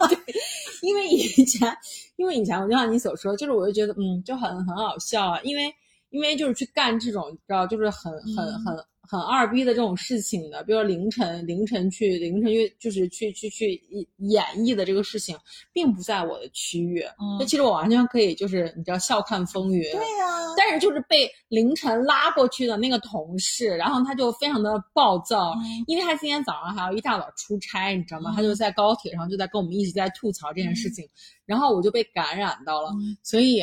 [0.09, 0.17] 对，
[0.83, 1.75] 因为以前，
[2.17, 5.73] 因为以前我就像你所说，就是我就觉得，嗯，就很很好笑啊，因为
[6.11, 8.63] 因为就是去干这种，你知道，就是很很嗯。
[8.65, 13.81] 很很二逼的这种事情的，比如说凌晨凌晨去凌晨去就是去去去
[14.19, 15.37] 演绎的这个事情，
[15.73, 17.37] 并不在我的区域，嗯。
[17.37, 25.83] 就其实我完全可以就是你知道笑看风云，对呀、但是就是被凌晨拉过去的那个同事，然后他就非常的暴躁，嗯。
[25.87, 28.31] 因为他今天早上还要一大早出差，你知道吗？
[28.31, 28.35] 嗯。
[28.35, 31.05] 他就在高铁上就在跟我们一直在吐槽这件事情，
[31.45, 33.17] 然后我就被感染到了，嗯。
[33.23, 33.61] 所以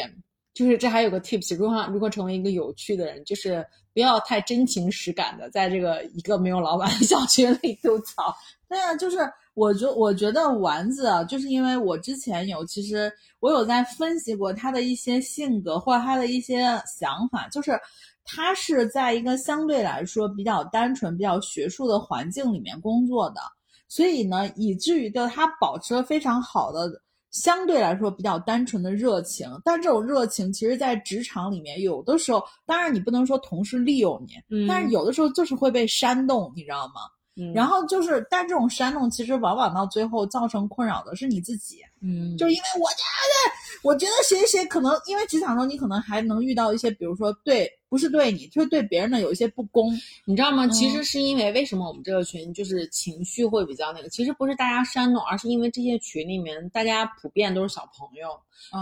[0.58, 8.34] 就是这还有个 tips，如何如何成为一个有趣的人，就是不要太真情实感的在这个一个没有老板的小群里吐槽。
[8.68, 9.18] 对啊，就是
[9.54, 17.78] 我觉我觉得丸子啊，就是因为我之前有，其实我有在分析过他的一些性格或者他的一些想法，就是
[18.24, 23.40] 他是在一个相对来说比较单纯、比较学术的环境里面工作的，
[23.86, 27.00] 所以呢，以至于就他保持了非常好的。
[27.30, 34.66] 相对来说比较单纯的热情，但这种热情其实，在职场里面有的时候，当然你不能说同事利用你，嗯。
[34.66, 37.02] 但是有的时候就是会被煽动，你知道吗？
[37.36, 37.52] 嗯。
[37.52, 43.52] 然后就是，但这种煽动其实往往到最后造成困扰的是你自己，嗯，就是因为我觉得，
[43.84, 49.92] 我觉得谁谁可能因为职场中你可能还能遇到一些，比如说对不是对你，就是对别人的有一些不公，
[50.26, 50.66] 你知道吗？
[50.68, 50.90] 其嗯。
[50.92, 58.28] 实是因为为什么我们这个群就是情绪会比较那个，其实不是大家煽动，而是因为这些群里面大家普遍都是小朋友，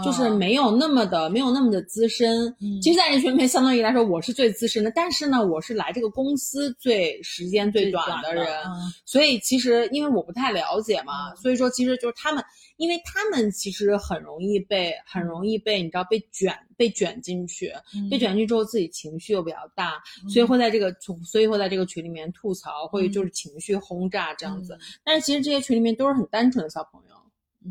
[0.03, 2.47] 就是没有那么的没有那么的资深。
[2.59, 2.81] 嗯。
[2.81, 8.91] 其实，在这群里面，相当于来说我是最资深的，但是呢，我是来这个公司最时间最短的人，嗯。
[9.05, 12.43] 所以其实因为我不太了解嘛，所以说其实就是他们，
[12.75, 24.75] 因为他们其实很容易被很容易被你知道被卷被卷进去，嗯被卷进去之后自己情绪又比较大，所以会在这个所以会在这个群里面吐槽，会就是情绪轰炸这样子。
[24.75, 27.15] 嗯但是其实这些群里面都是很单纯的小朋友。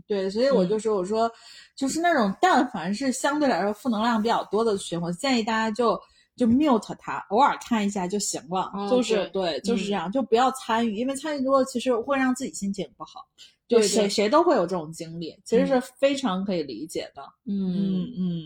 [0.06, 1.30] 对，所以我嗯就说，我说
[1.74, 5.98] 就是那种但凡是相对来说负能量比较多的群，我建议大家就
[6.36, 13.26] 就 mute 它，偶尔看一下就行了，哦就是对嗯就是这样，就不要参与，因为参与多了其实会让自己心情不好。
[13.68, 17.22] 就谁谁都会有这种经历，其实是非常可以理解的。
[17.46, 18.42] 嗯嗯嗯，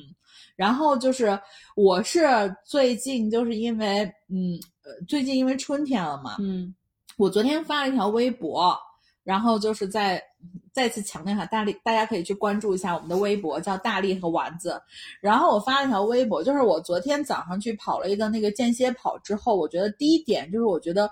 [0.61, 1.41] 然后就是
[1.75, 6.75] 我是最近就是因为嗯呃最近因为春天了嘛，嗯
[7.17, 8.79] 我昨天发了一条微博，
[9.25, 10.23] 然后就是在
[10.71, 14.79] 再次强调一下，大力大家可以去关注一下我们的微博，叫大力和丸子。
[15.23, 21.11] 然后我发了一条微博，就是我昨天早上去跑了一个那个间歇跑之后，我觉得第一点就是我觉得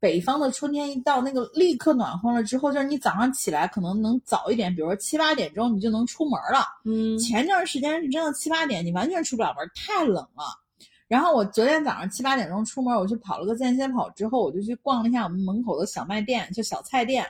[0.00, 6.64] 北方的春天一到，那个立刻暖和了之后，就是你早上起来可能能早一点，比如说七八点钟你就能出门了。
[6.86, 10.58] 嗯前段时间是真的七八点你完全出不了门，太冷了。
[11.06, 17.26] 然后我昨天早上七八点钟出门，我去跑了个间歇跑之后，我就去逛了一下我们门口的小卖店，就小菜店，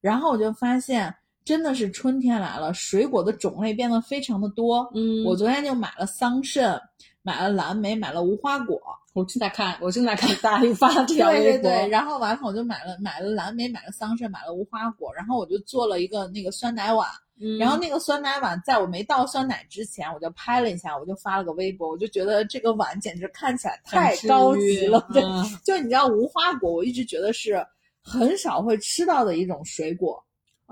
[0.00, 1.12] 然后我就发现
[1.44, 4.88] 真的是春天来了，水果的种类变得非常的多。
[4.94, 6.78] 嗯，我昨天就买了桑葚，
[7.22, 8.80] 买了蓝莓，买了无花果。
[9.12, 17.08] 我正在看，我正在看大力发这条对微博，对对，然后完了我就买了买了蓝莓，买了桑葚，买了无花果，然后我就做了一个那个酸奶碗。
[17.44, 25.04] 嗯然后那个酸奶碗，在我没倒酸奶之前，我就拍了一下，我就发了个微博，我就觉得这个碗简直看起来太高级了。
[25.12, 27.66] 对，嗯就你知道无花果，我一直觉得是
[28.00, 30.22] 很少会吃到的一种水果。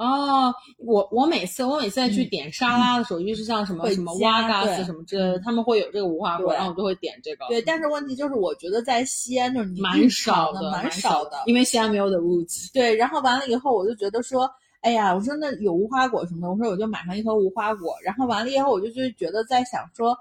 [0.01, 7.45] 哦，我我每次我每次在去点沙拉的时候，就是像什么什么加瓦嘎对斯什么之类的，他们会有这个无花果，然后我就会点这个。
[7.49, 11.43] 对，但是问题就是，我觉得在西安就是你蛮少的，蛮少的。
[11.45, 12.73] 因为西安没有 the woods。
[12.73, 17.95] 对，然后完了以后，我就觉得说，哎呀，我说那有无花果什么的，我说我就买上一盒无花果。
[18.03, 20.17] 然后完了以后，我就就觉得在想说，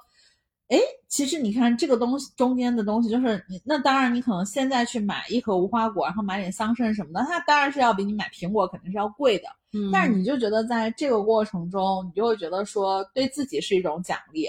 [0.67, 0.77] 哎，
[1.07, 9.45] 其实你看这个东西中间的东西，就是你那当然你可能现在去买一盒无花果，然后买点桑葚什么的，它当然是要比你买苹果肯定是要贵的。
[9.71, 14.47] 嗯但是你就觉得在这个过程中，你就会觉得说对自己是一种奖励。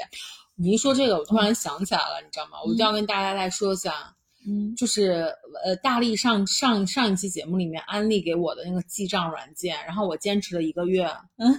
[0.56, 2.58] 你一说这个，我突然想起来了，你知道吗？
[2.66, 4.14] 我就要跟大家再说一下，
[4.46, 11.04] 嗯，就是呃，大力上上上一期节目里面安利给我的那个记账软件，然后我坚持了一个月，
[11.36, 11.54] 嗯，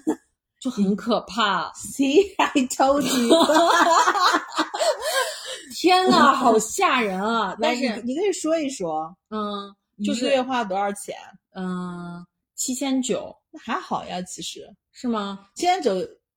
[0.60, 1.72] 就很可怕。
[1.78, 3.36] See, I told you
[5.74, 7.56] 天呐，好吓人啊！
[7.60, 11.16] 但但是是，你可以说一说，嗯就是一个月花了多少钱？
[11.56, 12.24] 嗯，
[12.56, 15.48] 七千九那还好呀，其实是吗？
[15.56, 15.94] 七千九，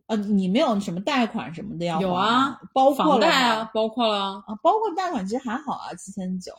[0.07, 4.43] 呃，你没有什么贷款什么的要有啊，包括了房贷啊，包括了。
[4.47, 6.53] 啊，包括贷款其实还好啊，七千九。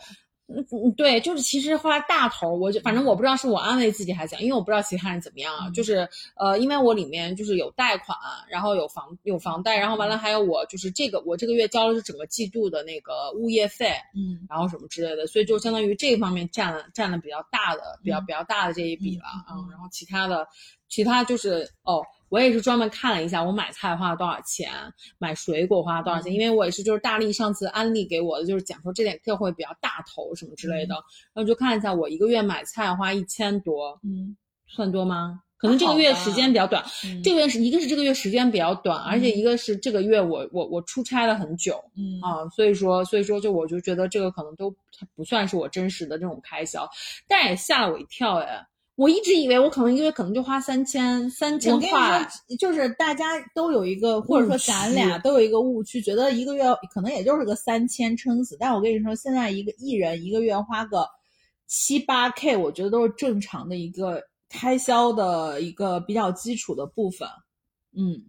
[0.47, 5.67] 嗯嗯，对，就是其实后来大头儿，我就反正我不知道是我安慰自己还是怎样，因为我不知道其他人怎么样啊。
[5.67, 5.73] 嗯。
[5.73, 8.15] 就是呃，因为我里面就是有贷款，
[8.47, 14.45] 然后有房有房贷，然后完了还有我就是这个我这个月交的是整个季度的那个物业费，嗯。
[14.47, 19.67] 然后什么之类的，所以就相当于这方面占了占了比较大的比较比较大的这一笔了，嗯。
[19.71, 20.47] 然后其他的
[20.87, 22.01] 其他就是哦。
[22.29, 24.71] 我也是专门看了一下，我买菜花了多少钱，
[25.19, 30.95] 买水果花了多少钱，嗯因为我也是就是大力上次安利给我的，就是讲说这点这会比较大头什么之类的，
[31.33, 34.35] 然后就看一下我一个月买菜花一千多，嗯
[34.67, 35.39] 算多吗？
[35.55, 44.69] 可能这个月时间比较短，嗯这个月是一个是这个月时间比较短，而且一个是这个月我我我出差了很久，嗯啊，所以说，所以说，就我就觉得这个可能都
[44.99, 46.89] 它不算是我真实的这种开销，
[47.29, 48.65] 但也吓了我一跳哎！
[48.95, 58.55] 我一直以为我可能一个月可能就花三千三千我跟你块，说，就是大家都有一个，或者说咱俩都有一个误区，觉得一个月可能也就是个三千撑死。
[58.57, 61.05] 但我跟你说，现在一个艺人一个月花个
[61.67, 67.27] 七八 K，我觉得都是正常的一个开销的一个比较基础的部分。
[67.97, 68.21] 嗯，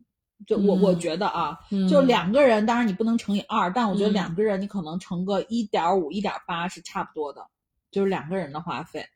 [0.49, 7.47] 就我、嗯我觉得啊，嗯就两个人，当然你不能乘以二，但我觉得嗯两个人你可能乘个一点五、一点八是差不多的，
[7.93, 9.07] 就是两个人的花费。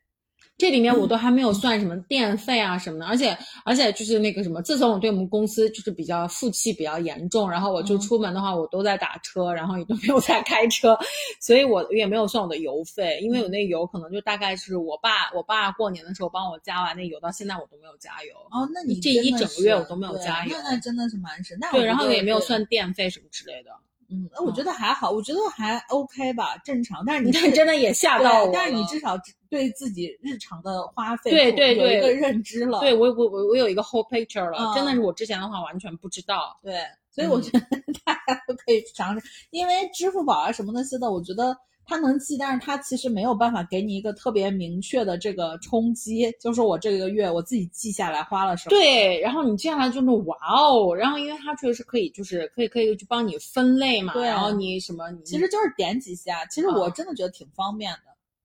[0.57, 3.35] 这里面我都还没有算什么电费啊什么的，而且
[3.65, 10.95] 而且就是那个什么，自从我对我们公司就是比较负气比较严重，然后我就嗯出门的话，我都在打车，然后也都没有在开车，
[11.41, 18.35] 所以我也没有算我的油费，因为我那油可能就大概是我爸我爸过年的时候帮我加完那油，到现在我都没有加油。
[18.51, 21.57] 哦，那你这一整个月我都没有加油那那真的是蛮神。
[21.59, 23.71] 但对，然后也没有算电费什么之类的。
[24.11, 27.03] 嗯，那我觉得还好，我觉得还 OK 吧，正常。
[27.05, 28.51] 但是你你看， 真的也吓到我了。
[28.53, 29.17] 但是你至少
[29.49, 32.79] 对自己日常的花费对对有一个认知了。
[32.81, 36.59] 对我我我我有一个 whole picture 了，嗯真的是我之前的话完全不知道。
[36.61, 36.75] 对，
[37.09, 37.59] 所以我嗯觉得
[38.03, 41.55] 大家都可以尝试，因为支付宝啊什么那些的，我觉得
[41.91, 48.69] 它能记，但是他其实没有办法给你一个特别明确的这个冲击，就是我这个月我自己记下来花了什么。
[48.69, 57.99] 对，然后你接下来就是哇哦，然后因为它确实是可以，就是可以可以去帮你分类嘛，对然后你什么，你其实就是点几下，其实我嗯真的觉得挺方便的。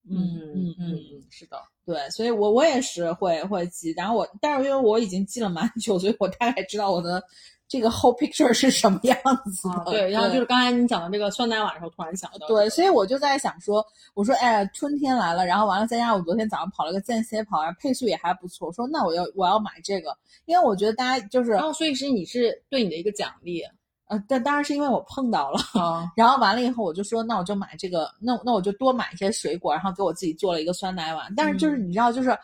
[0.08, 7.22] 嗯嗯嗯嗯，是的，对，所以我我也是会会记，然后我但是因为我已经记了蛮久，所以我大概知道我的
[7.68, 9.16] 这个 whole picture 是什么样
[9.52, 9.74] 子的。
[9.74, 23.62] 啊对，然后就是刚才你讲的这个酸奶碗的时候，突然想到，对，所以我就在想说，我说哎，春天来了，然后完了，再加上我昨天早上跑了个间歇跑，然后配速也还不错，我说那我要我要买这个，因为我觉得大家就是然后所以是你是对你的一个奖励。
[24.08, 32.38] 呃，但当然是因为我碰到了，啊，然后完了以后我就说那我就买这个，那那我就多买一些水果，然后给我自己做了一个酸奶碗，但是就是你知道就是。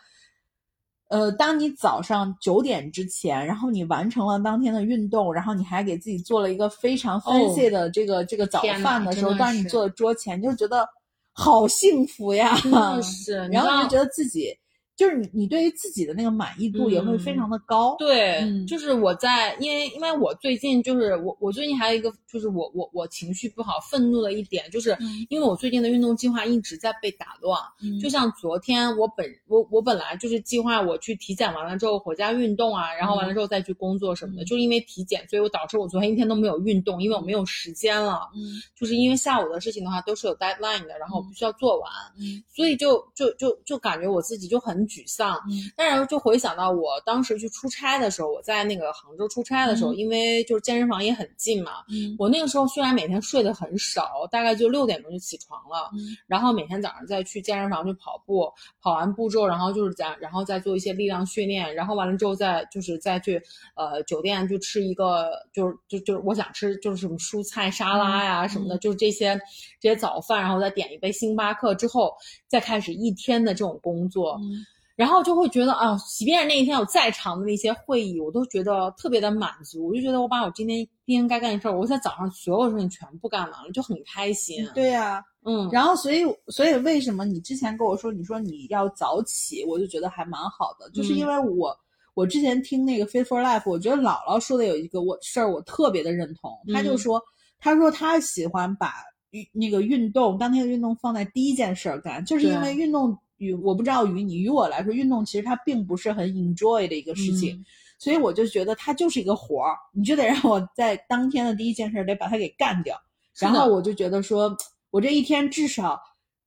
[1.13, 10.87] 呃，当你早上九点之前，然后你完成了当天的运动，然后你还给自己做了一个非常 fancy 的这个、这个早饭的时候，当你坐在桌前，你就觉得
[11.31, 12.55] 好幸福呀，
[13.03, 14.49] 是， 然后你就觉得自己
[14.95, 17.95] 就是你，你对于自己的那个满意度也会非常的高。
[17.99, 18.65] 对，嗯。
[18.65, 25.25] 就是我在，因为因为我最近就是我我最近还有一个就是我我我情绪不好、愤怒的一点，就是嗯。
[25.29, 27.59] 因为我最近的运动计划一直在被打乱。
[27.81, 27.99] 嗯。
[27.99, 28.13] 就。
[28.13, 34.45] 像昨天我本我我本来就是计划我去体检完了之后回家运动啊，然后完了之后再去工作什么的，嗯。
[34.45, 38.29] 就是因为体检，所以我导致我昨天一天都没有运动，因为我没有时间了。
[38.35, 38.61] 嗯。
[38.75, 42.43] 就是因为下午的事情的话都是有 deadline 的，然后我必须要做完，嗯。
[42.55, 45.35] 所以就就就就感觉我自己就很沮丧。
[45.49, 45.71] 嗯。
[45.75, 49.97] 但是就回想到我当时去出差的时候，我在那个杭州出差的时候，嗯。
[49.97, 52.15] 因为就是健身房也很近嘛，嗯。
[52.17, 56.15] 我那个时候虽然每天睡得很少，大概就六点钟就起床了，嗯。
[56.27, 63.41] 然后每天早上再去健身房去跑步，跑完步之后，然后就是再然后再做一些力量训练，然后完了之后再就是再去
[63.75, 69.39] 呃酒店就吃一个就是就就是我想吃就是什么蔬菜沙拉呀、什么的，就是这些
[69.79, 72.13] 这些早饭，然后再点一杯星巴克之后，
[72.47, 74.39] 再开始一天的这种工作。
[74.41, 74.65] 嗯
[74.95, 79.87] 然后就会觉得啊，即便是那一天有再长的那些会议，我都觉得特别的满足。
[79.87, 84.63] 我就觉得我把我今天今天该干的事儿，我在早上所有事情全部干完了，就很开心。
[84.75, 91.75] 对呀、嗯，然后，所以，所以为什么你之前跟我说，你说你要早起，我就觉得还蛮好的，就是因为我，
[92.13, 96.51] 我之前听那个 Fit for Life，我觉得姥姥说的有一个我事儿，我特别的认同。
[96.71, 97.21] 她就嗯说，
[97.59, 98.93] 他说她喜欢把
[99.31, 107.57] 运那个运动当天的运动放在第一件事儿干，就是因为运动与我不知道于你于我来说，运动其实它并不是很 enjoy 的一个事情。
[107.57, 107.65] 嗯
[107.99, 112.99] 所以我就觉得它就是一个活儿，你就得让我在当天的第一件事儿得把它给干掉。
[113.39, 114.53] 然后我就觉得说，
[114.91, 115.97] 我这一天至少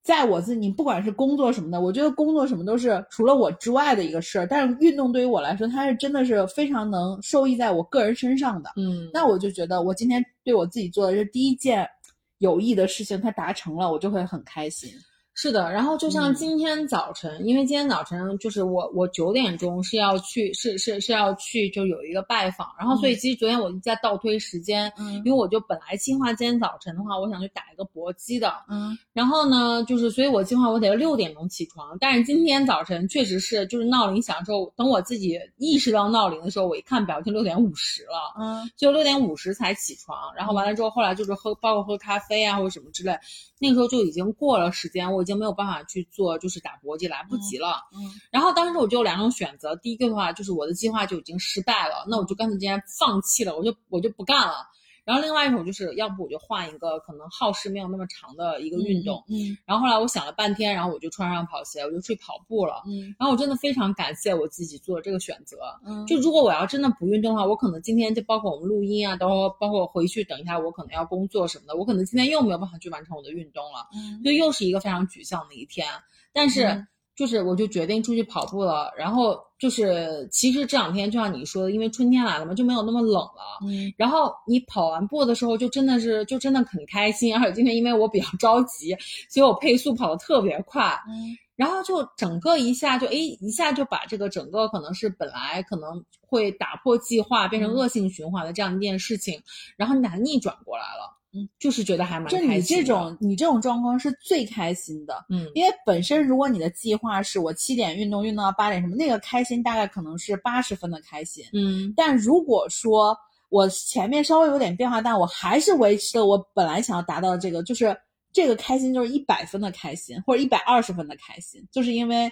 [0.02, 4.46] 在我自己，你不管是工作什么的，我觉得工作什么都是除了我之外的一个事儿。
[4.46, 8.72] 但是运动对于我来说，它是真的是非常能受益在我个人身上的。
[8.76, 11.88] 嗯，那我就觉得我今天对我自己做的这第一件
[12.36, 14.90] 有益的事情，它达成了，我就会很开心。
[15.38, 16.34] 是的，然后就像嗯。
[16.34, 25.16] 今天早晨，因为今天早晨就是我我九点钟是要去是是是要去就有一个拜访，然后所以其实昨天我就在倒推时间，嗯。
[25.16, 28.96] 因为我就本来计划今天早晨的话，我想去打一个搏击的，嗯。
[29.12, 38.34] 然后呢，就是所以我计划我得六点钟起床，但是今天早晨确实是就是闹铃响之后，等我自己意识到闹铃的时候，我一看表，已经六点五十了。
[38.40, 38.70] 嗯。
[38.74, 43.18] 就六点五十才起床，然后完了之后，后来就是喝，包括喝咖啡啊或者什么之类，
[43.58, 47.82] 那个时候就已经过了时间，我已经没有办法去做，就是打搏击，来不及了。
[47.92, 47.98] 嗯
[48.30, 54.68] 然后当时我就有两种选择，第一个的话就是我的计划就已经失败了，那我就干脆今天放弃了，我就我就不干了。
[55.06, 59.22] 然后另外一种就是，要不我就换一个可能耗时没有那么长的一个运动。
[59.28, 62.82] 嗯然后后来我想了半天，然后我就穿上跑鞋，我就去跑步了。
[62.86, 65.58] 嗯然后我真的非常感谢我自己做这个选择。
[65.86, 75.86] 嗯就如果我要真的不运动的话，我可能今天就包括我们录音啊，包括包括我回去等一下我可能要工作什么的，我可能今天又没有办法去完成我的运动了，嗯就又是一个非常沮丧的一天。
[76.32, 83.58] 但是嗯就是我就决定出去跑步了，然后就是其实这两天就像你说的，因为春天来了嘛，就没有那么冷了。
[83.66, 88.94] 嗯然后你跑完步的时候，就真的是就真的很开心，而且今天因为我比较着急，
[89.30, 90.82] 所以我配速跑得特别快。
[91.08, 99.40] 嗯然后就整个一下就哎一下就把这个整个可能是本来可能会打破计划变成嗯恶性循环的这样一件事情，
[99.74, 102.82] 然后你把它逆转过来了，嗯，就是觉得还蛮就你开心的。
[102.82, 111.44] 这种你这种状况是最开心的，嗯因为本身如果你的计划是我七点运动运动到八点什么，那个开心大概可能是八十分的开心。
[111.52, 113.16] 嗯但如果说
[113.48, 117.96] 我前面稍微有点变化，但我还是维持了我本来想要达到的这个，就是
[118.32, 122.30] 这个开心就是一百分的开心，或者一百二十分的开心，就是因为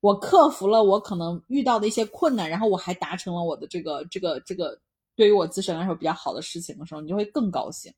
[0.00, 4.78] 我克服了我可能遇到的一些困难，然后我还达成了我的这个这个这个
[5.16, 7.92] 对于我自身来说比较好的事情的时候，你就会更高兴。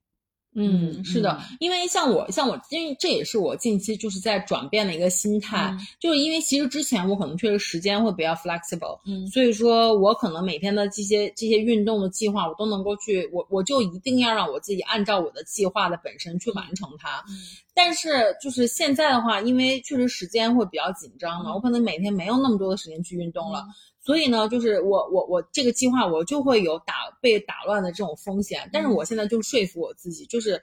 [0.55, 5.79] 嗯，嗯是的嗯，因为像我，像我，因为这也是我近期就是在转变的一个心态，嗯。
[6.01, 9.27] 就是因为其实之前我可能确实时间会比较 flexible，嗯。
[9.29, 17.25] 所以说我可能每天的这些这些运动的计划，我都能够去，我我就一定要让我自己按照我的计划的本身去完成它。
[17.29, 17.35] 嗯。
[17.75, 21.55] 但是就是现在的话，因为确实时间会比较紧张嘛，嗯。
[21.55, 23.65] 我可能每天没有那么多的时间去运动了，
[24.05, 28.69] 所以呢，就是我我我这个计划我就会有打被打乱的这种风险。
[28.71, 30.63] 但是我现在就说服我自己，就是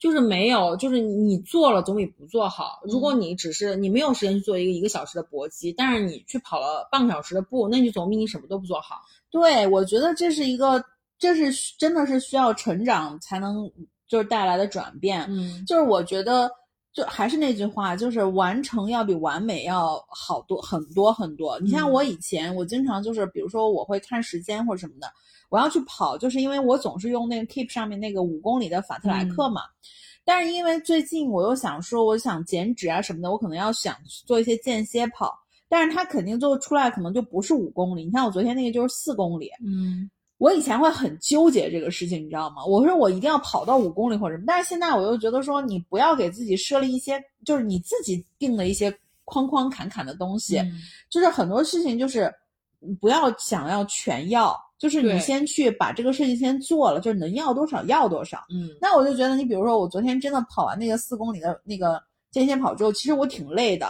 [0.00, 2.80] 就是没有，就是你做了总比不做好。
[2.84, 8.96] 如果你只是你没有时间去做一个一个小时的搏击，但是你去跑了半个小时的步，那你总比你什么都不做好。
[9.30, 10.84] 对，我觉得这是一个，
[11.16, 13.70] 这是真的是需要成长才能
[14.08, 15.24] 就是带来的转变。
[15.28, 16.50] 嗯就是我觉得
[16.92, 21.58] 就还是那句话，就是完成要比完美要好多很多很多。
[21.60, 25.06] 你像我以前，我经常就是，比如说我会看时间或者什么的，
[25.50, 29.62] 我要去跑，就是因为我总是用那个 Keep 上面那个五公里的法特莱克嘛。
[30.24, 35.32] 但是因为最近我又想说，我想减脂啊什么的，我可能要想做一些间歇跑，
[35.68, 38.04] 但是它肯定最后出来可能就不是五公里。
[38.04, 40.10] 你看我昨天那个就是四公里，嗯，
[40.40, 42.64] 我以前会很纠结这个事情，你知道吗？
[42.64, 48.90] 我说我一定要跑到五公里或者什么，但是现在我又觉得说，你不要给自己设立一些，就是你自己定的一些
[49.26, 50.72] 框框坎坎的东西，嗯
[51.10, 52.32] 就是很多事情就是
[53.02, 58.42] 不要想要全要，就是你先去把这个事情先做了，就是能要多少要多少。
[58.50, 63.86] 嗯那我就觉得，你比如说我昨天真的跑完那个四公里的那个间歇跑之后，其实我挺累的。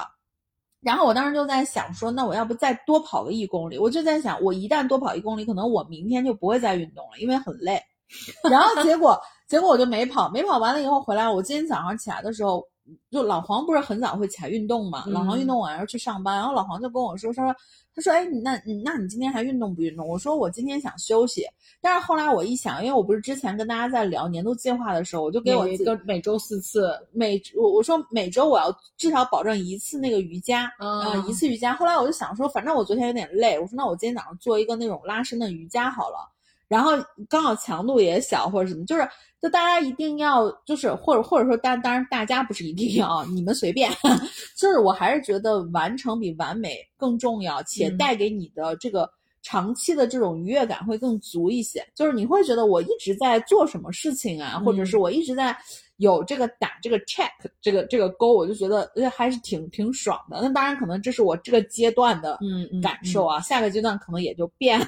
[0.82, 3.78] 然后我当时就在想说，那我要不再多跑个一公里？
[3.78, 7.80] 我就在想，我一旦多跑一公里，可能我明天就不会再运动了，因为很累。
[8.50, 12.64] 然后结果结果我就没跑，没跑完了以后回来，我今天早上起来的时候，
[13.10, 15.04] 就老黄不是很早会起来运动嘛？
[15.06, 17.56] 老黄运动完要去上班，然后老黄就跟我说，他说
[17.94, 20.06] 他说，哎，你那你那你今天还运动不运动？
[20.06, 21.44] 我说我今天想休息。
[21.80, 31.74] 但是后来我一想，因为我不是之前跟大家在聊年度计划的时候，我就给我自己每个每周四次，每我我说每周我要至少保证一次那个瑜伽，嗯呃，一次瑜伽。
[31.74, 36.30] 后来我就想说，反正我昨天有点累，我说那我今天早上做一个那种拉伸的瑜伽好了。
[36.70, 36.92] 然后
[37.28, 39.02] 刚好强度也小或者什么，就是
[39.42, 43.90] 就大家一定要就是或者或者说当当然大家不是一定要，你们随便。
[44.56, 49.10] 就是我还是觉得完成比完美更重要，且嗯带给你的这个
[49.42, 51.84] 长期的这种愉悦感会更足一些。
[51.92, 55.56] 就是你会觉得我一直在做什么事情啊，或者是我一直在
[56.00, 57.28] 有这个打这个 check
[57.60, 60.40] 这个这个勾，我就觉得呃还是挺挺爽的。
[60.42, 64.86] 那当然可能这是我这个阶段的嗯嗯感受啊，下个阶段可能也就变了。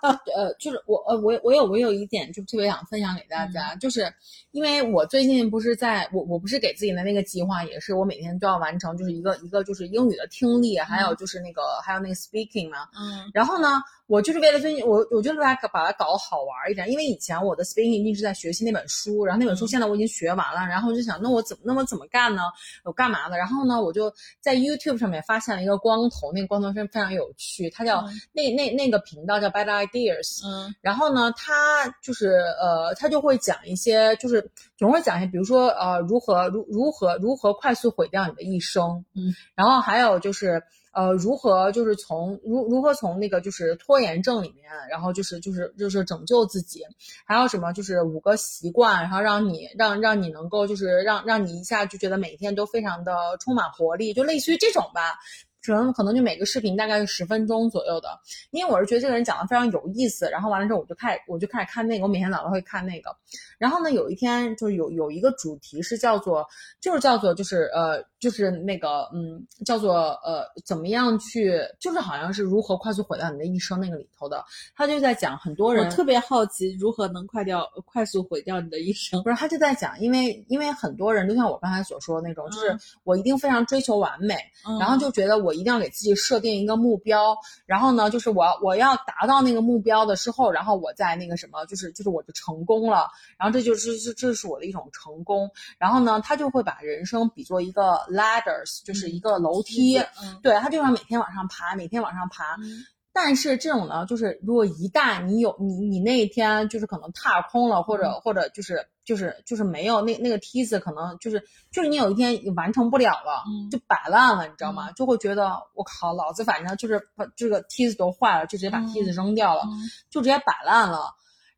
[0.34, 4.10] 呃，就是我呃我我有我有一点就特别想分享给大家，就是
[4.52, 12.88] 因为我最近不是在我我不是给自己的那个计划，也是我每天都要完成，就是一个一个就是英语的听力，还有就是那个还有那个 speaking 嘛。
[12.98, 22.42] 嗯然后呢，我就是为了最近我我就把它把它搞好玩一点，因为以前我的 speaking 一直在学习那本书，然后那本书现在我已经学完了，然后我就想那我怎么那么怎么干呢？
[22.84, 23.36] 我干嘛呢？
[23.38, 30.46] 然后呢，我就在 YouTube 上面发现了一个光头，那个光头非非常有趣，他叫、那那那个频道叫 Bad Ideas。
[30.46, 32.28] 嗯然后呢，他就是
[32.60, 40.62] 呃，他就会讲一些，就是总会讲一些，比如说呃，如何如如何如何快速毁掉你的一生，嗯，然后还有就是
[40.94, 46.82] 呃，如何就是从如如何从那个就是拖延症里面，然后就是就是就是拯救自己，
[47.24, 55.18] 还有什么就是五个习惯，然后让你让让你能够就是让让你一下就觉得每天都非常的充满活力，就类似于这种吧。
[55.64, 58.08] 可能可能就每个视频大概是十分钟左右的，
[58.50, 63.10] 因为我是觉得这个人讲的非常有意思，然后完了之后我就开始我就开始看那个，我每天早上会看那个，
[63.58, 66.46] 然后呢有一天就是有有一个主题是叫做
[66.80, 74.44] 就是叫做就是呃就是那个嗯叫做呃怎么样去就是好像是如何快速毁掉你的一生那个里头的，
[74.74, 79.22] 他就在讲很多人我特别好奇如何能快掉快速毁掉你的一生。
[79.22, 82.80] 不是，他就在讲，因为因为很多人就像我刚才所说的那种，就是嗯。
[83.04, 84.34] 我一定非常追求完美，
[84.66, 84.78] 嗯。
[84.78, 87.36] 然后就觉得我一定要给自己设定一个目标，
[87.66, 102.84] 然后呢，就是我要我要达到那个目标的时候，然后我再那个什么，就是就是我就成功了，然后这就是这这是我的一种成功，然后呢，他就会把人生比作一个 ladders，就是一个楼梯，嗯对他就要每天往上爬，每天往上爬，嗯
[103.16, 111.40] 但是这种呢，就是如果一旦你有你你那一天就是可能踏空了，或者嗯或者就是就是就是没有那那个梯子，可能就是
[111.70, 114.90] 就是你有一天完成不了了，嗯就摆烂了，你知道吗？
[114.96, 119.78] 就会觉得我靠，老子反正就是把这个梯子都坏了，就直接把梯子扔掉了，嗯
[120.10, 121.14] 就直接摆烂了。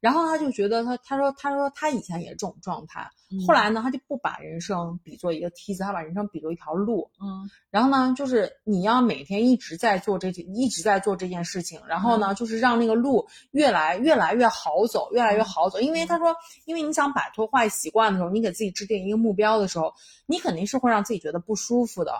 [0.06, 3.10] 然后他就觉得他他说他说他以前也是这种状态，
[3.44, 7.10] 后来呢他就不把人生比作一个梯子，他把人生比作一条路。
[7.20, 15.80] 嗯然后呢，就是你要每天一直在做这一直在做这件事情，然后呢，就是让那个路越来越来越好走，越来越好走。
[15.80, 16.32] 因为他说，
[16.66, 19.92] 因为你想摆脱坏习惯的时候，你给自己制定一个目标的时候，
[20.24, 22.12] 你肯定是会让自己觉得不舒服的。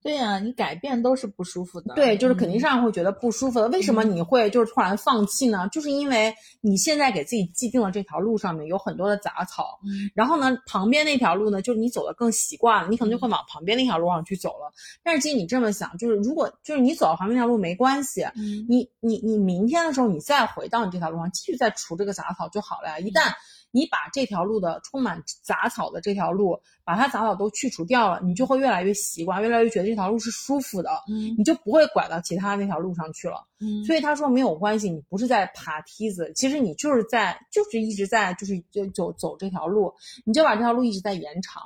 [0.00, 1.94] 对呀、你改变都是不舒服的。
[1.94, 3.68] 对，就是肯定上会觉得不舒服的。
[3.68, 5.68] 为什么嗯你会就是突然放弃呢？
[5.72, 14.72] 就是因为你现在给自己既定了这条路上面有很多的杂草，嗯然后呢，旁边那条路呢，就是你走的更习惯了，你可能就会往旁边那条路上去走了。
[15.02, 22.98] 但是其实你这么想，就是如果就是你走到旁边那条路没关系，嗯你你你明天的时候你再回到你这条路上，继续再除这个杂草就好了呀。
[23.00, 23.32] 一旦
[23.70, 33.46] 你把这条路的充满杂草的这条路，把它杂草都去除掉了，你就会越来越习惯，越来越觉得这条路是舒服的，嗯你就不会拐到其他那条路上去了。
[33.60, 39.92] 嗯所以他说没有关系，你不是在爬梯子，其实你就是在就是一直在就是就走走这条路，
[40.24, 41.62] 你就把这条路一直在延长。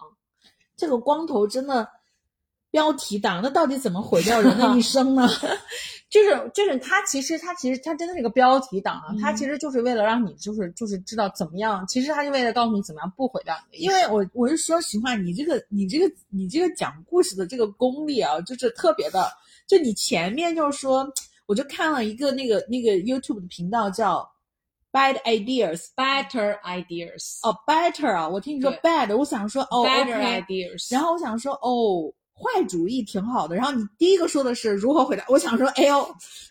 [0.76, 1.88] 这个光头真的
[2.72, 5.28] 标题党，那到底怎么毁掉人的一 生呢？
[6.10, 13.90] 就是就是他其实他其实他真的是个标题党啊，嗯他其实就是为了让你就是就是知道怎么样，其实他是为了告诉你怎么样不毁掉你的一因。
[13.90, 19.30] 为我我是说实话，你这个你这个你这个讲故事的这个功力啊，就是特别的。
[19.66, 21.06] 就你前面就是说，
[21.46, 24.28] 我就看了一个那个那个 YouTube 的频道叫
[24.90, 25.86] Bad Ideas。
[25.96, 32.12] better ideas 哦，better 啊，我听你说 bad，我想说哦 better ideas，然后我想说，哦，
[32.42, 33.54] 坏主意挺好的。
[33.54, 36.06] 然后你第一个说的是如何回答，我想说，哎呦，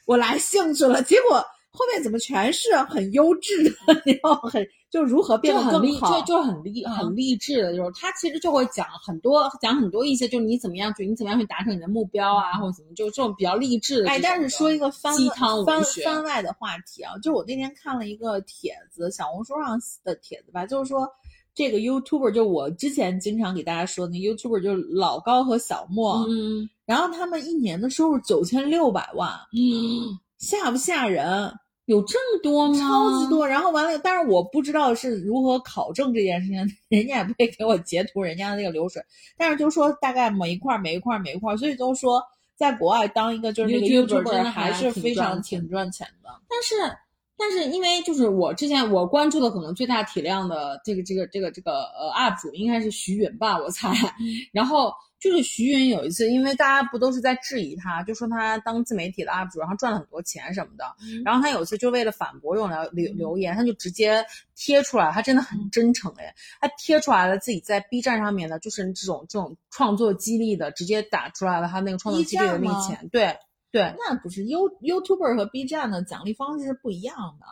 [0.06, 1.04] 我来兴趣了。
[1.04, 3.72] 结果后面怎么全是很优质的，
[4.06, 6.26] 然后很就如何变得更好就。
[6.26, 14.10] 就很励嗯很励志的，就是他其实就会讲很多讲很多一些，就是你怎么样去你怎么样去达成你的目标啊，或者怎么，就这种比较励志的。
[14.10, 21.10] 哎，但是说一个番鸡汤番番外的话题啊，就是我那天看了一个帖子，小红书上的帖子吧，就是说
[21.54, 31.54] 这个 YouTuber，就我之前经常给大家说的那 YouTuber，就是老高和小莫，嗯然后他们一年的收入九千六百万，嗯，吓不吓人？
[31.86, 32.80] 有这么多吗？
[32.80, 33.45] 超级多。
[33.45, 39.04] 然后完了，但是我不知道是如何考证这件事情， 人家也不会给我截图人家的那个流水，
[39.38, 42.24] 但是就说大概每一块儿每一块儿每一块儿，所以都说
[42.56, 46.30] 在国外当一个就是那个 YouTuber 还是非常挺赚钱的。
[46.47, 46.97] 但是
[47.38, 53.92] 但是因为就是我之前我关注的可能最大体量的这个这个这个这个呃 UP 主应该是徐云吧，我猜。
[54.54, 60.86] 然后就是徐云有一次，因为大家不都是在质疑他，就说他当自媒体的 UP 主，然后赚了很多钱什么的。
[61.26, 64.24] 然后他有一次就为了反驳这种留留留言，他就直接
[64.56, 73.36] 贴出来，他真的很真诚哎，他贴出来了自己在 B 站上面的，就是这种这种创作激励的，直接打出来了他那个创作激励的那个钱，对
[73.72, 73.95] 对。
[73.97, 77.45] 那不是 You YouTuber 和 B 站的奖励方式是不一样的。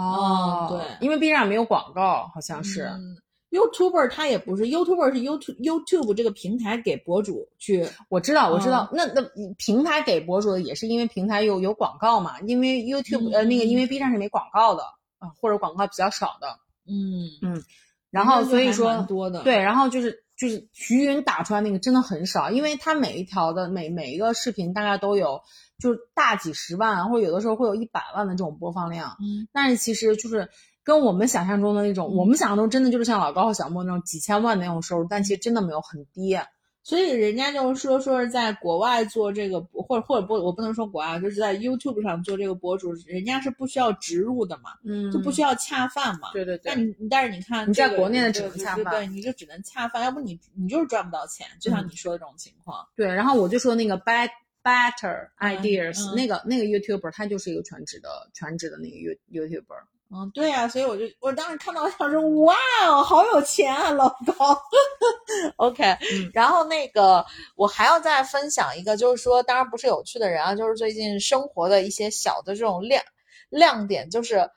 [0.00, 2.82] 哦，对因为 B 站没有广告，好像是。
[2.84, 3.16] 嗯
[3.50, 9.22] YouTuber 它也不是 YouTuber 是 YouTube YouTube 这个平台给博主去我知道，我知哦道，那那
[9.56, 14.82] 平台给博主的也是因为平台有有广告嘛，因为 YouTube、呃那个嗯因为 B 站是没广告的
[15.20, 16.48] 啊、或者广告比较少的，
[16.88, 17.62] 嗯嗯，
[18.10, 25.40] 然后所以说多的对，然后就是就是徐云打出来那个真的很少，因为他每一条的每每一个视频大概都有
[25.78, 30.50] 就是大几十万，或者有的时候会有一百万的这种播放量，嗯但是其实就是
[30.82, 36.36] 跟我们想象中的那种，我们想象中真的就是像老高和小莫那种几千万的那种收入，但其实真的没有很低。
[36.84, 46.30] 所以人家就是说说是在国外做这个，或者或者不，我不能说国外，就是在 YouTube 上做这个博主，人家是不需要植入的嘛，嗯就不需要恰饭嘛。
[46.34, 52.86] 对对对但你但是你看你在国内的只能恰饭对你就只能恰饭，要不你你就是赚不到钱，就像嗯你说的这种情况。
[52.94, 54.28] 对，然后我就说那个 bet
[54.62, 59.84] better ideas、嗯那个那个 YouTuber，他就是一个全职的全职的那个 You YouTuber。
[60.14, 62.54] 嗯，对呀、所以我就我当时看到我想说，哇
[62.86, 64.62] 哦，好有钱啊，老高。
[65.56, 65.96] OK，、
[66.32, 67.24] 然后那个
[67.56, 73.02] 我还要再分享一个，就是说，当然不是有趣的人啊，就是最近生活的一些小的这种亮
[73.48, 74.48] 亮点，就是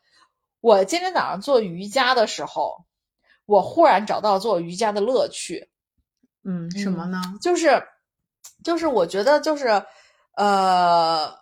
[0.62, 2.86] 我今天早上做瑜伽的时候，
[3.46, 5.70] 我忽然找到做瑜伽的乐趣。
[6.44, 7.20] 嗯，什么呢？
[7.42, 7.84] 就是
[8.64, 9.84] 就是我觉得就是
[10.36, 11.34] 呃，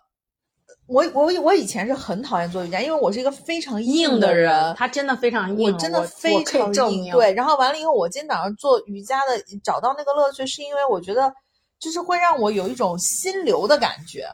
[0.86, 7.12] 我我我以前是很讨厌做瑜伽，因为我是一个非常硬的人，他真的非常硬，我真的非常硬。
[7.12, 11.32] 对，然后完了以后，我今天早上做瑜伽的，找到那个乐趣，是因为我觉得
[11.78, 14.28] 就是会让我有一种心流的感觉。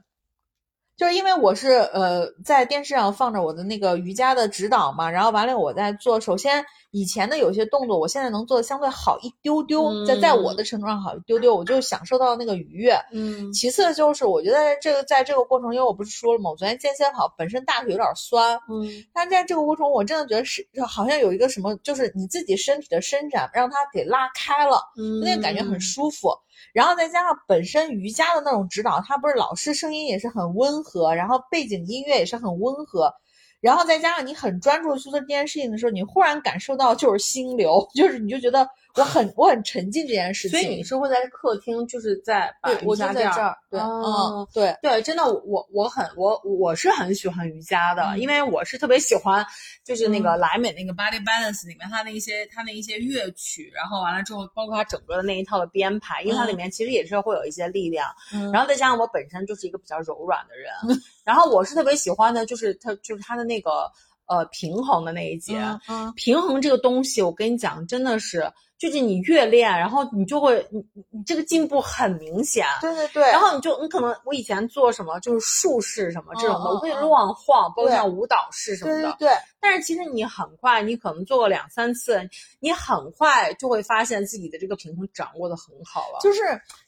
[0.97, 6.20] 就是因为我是呃在电视上放着我的那个瑜伽的指导嘛，然后完了我在做。
[6.20, 12.95] 首先以前的有些动作，我现在能做的相对好一丢丢，在在我的程度上好一丢丢，我就享受到那个愉悦。
[13.12, 16.51] 嗯其次就是我觉得这个在这个过程，因为我不是说了吗？
[16.51, 26.30] 我昨天健身跑本身大腿有点酸，嗯但在这个过程，我真的觉得是好像有一个什么，就是你自己身体的伸展让它给拉开了，嗯那个感觉很舒服。
[26.72, 33.12] 然后再加上本身瑜伽的那种指导，它不是老师声音也是很温和，然后背景音乐也是很温和，
[33.60, 40.61] 然后再加上你很专注去做这件事情的时候，你忽然感受到就是心流， 就是你就觉得我很我很沉浸这件事情。
[40.61, 49.45] 所以你是会在客厅，就是在把瑜伽垫在这儿，对，哦嗯，对，对，真的，我我很我我是很喜欢瑜伽的，嗯因为我是特别喜欢，
[49.84, 63.90] 就是那个嗯莱美那个 Body Balance 里面它那一些它那一些乐曲，然后完了之后，包括它整个的那一套的编排，因为它里嗯面其实也是会有一些力量，嗯然后再加上我本身就是一个比较柔软的人，然后我是特别喜欢的，就是它就是它的那个
[64.26, 65.58] 呃平衡的那一节。
[65.58, 72.66] 嗯嗯平衡这个东西，我跟你讲，真的是，就是你越练，然后你就会，你你你这个进步很明显。
[72.80, 79.02] 对对对，然后你就你可能我以前做什么就是术式什么这种的，我可以乱晃，包括像舞蹈式什么的。
[79.02, 82.20] 对对对，但是其实你很快，你可能做个两三次，
[82.60, 86.18] 你很快就会发现自己的这个平衡掌握的很好了。
[86.20, 86.40] 就是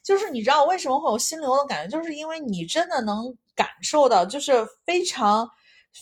[0.03, 5.49] 就是你知道为什么会有心流的感觉，就是因为你真的能感受到，就是非常。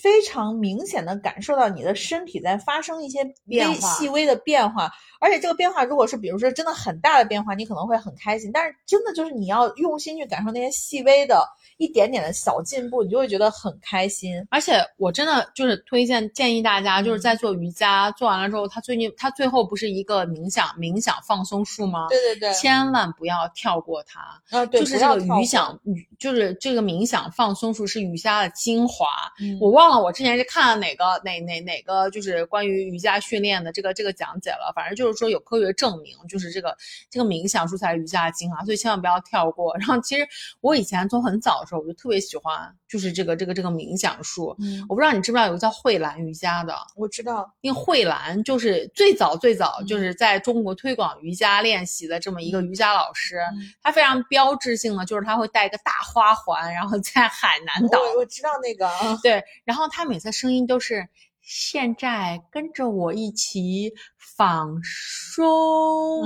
[0.00, 4.22] 非常明显的感受到你的身体在发生一些微变细微。
[4.22, 4.88] 的变化，
[5.20, 11.44] 而且这个变化如果是比如说真的很大的变化，你可能会很开心，但是真的就是你要用心去感受那些细微的
[11.82, 14.46] 一点点的小进步，你就会觉得很开心。
[14.50, 22.06] 而且我真的就是推荐建议大家，就是在做瑜伽、做完了之后，他最近他最后不是一个冥想冥想放松术吗？
[22.08, 24.20] 对对对，千万不要跳过它。
[24.56, 25.76] 啊对，就是这个瑜想，
[26.20, 29.06] 就是这个冥想放松术是瑜伽的精华。
[29.40, 36.76] 嗯我忘了我之前是看了哪个哪哪哪个就是关于瑜伽训练的这个这个讲解了，反正就是说有科学证明，就是这个
[37.10, 39.74] 这个冥想术才是瑜伽的精华，所以千万不要跳过。
[39.76, 40.26] 然后其实
[40.60, 44.54] 我以前从很早的时候我就特别喜欢，就是这个这个这个冥想术。
[44.60, 49.86] 嗯，我不知道你知不知道有个叫慧兰瑜伽的，我知道，因为慧兰就是最早最早嗯。
[49.86, 53.72] 就是在中国推广瑜伽练习的这么一个瑜伽老师，嗯。
[53.82, 61.08] 他非常标志性的就是他会带一个大花环，然后在海南岛，我我知道那个啊，对，然后他每次声音都是
[61.42, 63.92] 现在跟着我一起
[64.36, 66.20] 放松。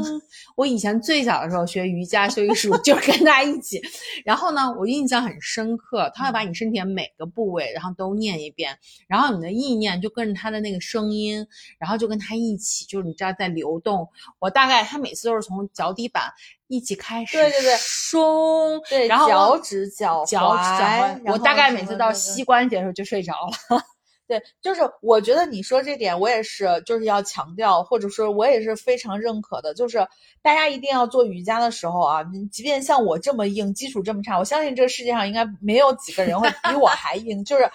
[0.56, 3.80] 我以前最小的时候学瑜伽修一术，就是跟他一起。
[4.24, 11.46] 然后呢，我印象很深刻，他会把你身体的每个部位，然后都念一遍，然后你的意念就跟着他的那个声音，
[11.78, 14.08] 然后就跟他一起，就是你知道在流动。
[14.40, 16.32] 我大概他每次都是从脚底板
[16.66, 22.56] 一起开始，对对对松，对，然后脚趾、脚脚趾脚踝踝，，我大概每次到膝关。
[22.56, 23.82] 关节的时候就睡着了。
[24.28, 29.98] 对，就是我觉得你说这点，我也是，就是要强调，或者说我也是非常认可的，就是
[30.42, 37.70] 大家一定要做瑜伽的时候啊，你即便像我这么硬，基础这么差，我相信这个世界上应该没有几个人会比我还硬，就是。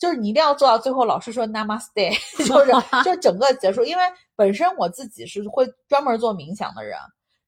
[0.00, 2.16] 就是你一定要做到最后，老师说 Namaste，
[2.48, 2.72] 就是
[3.04, 3.84] 就是整个结束。
[3.84, 4.02] 因为
[4.34, 6.98] 本身我自己是会专门做冥想的人，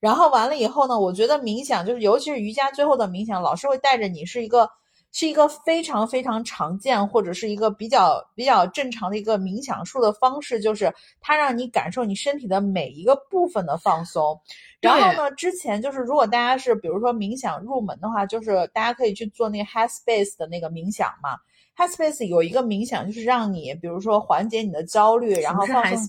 [0.01, 4.69] 然后完了以后呢，我觉得冥想就是尤其是瑜伽最后的冥想，老师会带着你是一个
[5.13, 14.41] 是一个非常非常常见或者是一个比较比较正常的一个冥想术的方式，就是它让你感受你身体的每一个部分的放松。
[14.81, 21.39] 然后呢，之前就是如果大家是比如说冥想入门的话，就是大家可以去做那个 Headspace 的那个冥想嘛。
[21.77, 26.09] Headspace 有一个冥想，就是让你比如说缓解你的焦虑，然后放松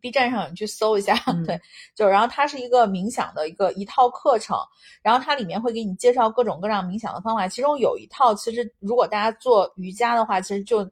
[0.00, 1.60] B 站上你去搜一下， 嗯对，
[1.94, 4.56] 就然后它是一个冥想的一个一套课程，
[5.02, 10.84] 然后它里面会给你介绍各种各样冥想的方法，其中有一套其实如果大家做瑜伽的话，其实就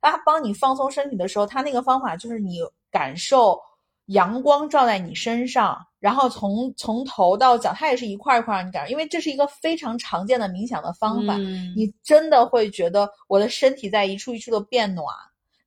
[0.00, 3.58] 它帮你放松身体的时候，它那个方法就是你感受
[4.06, 15.06] 阳光照在你身上，然后从从头到脚，它也是一块一块让你感受，因为这是一个非常常见的冥想的方法，嗯你真的会觉得我的身体在一处一处的变暖。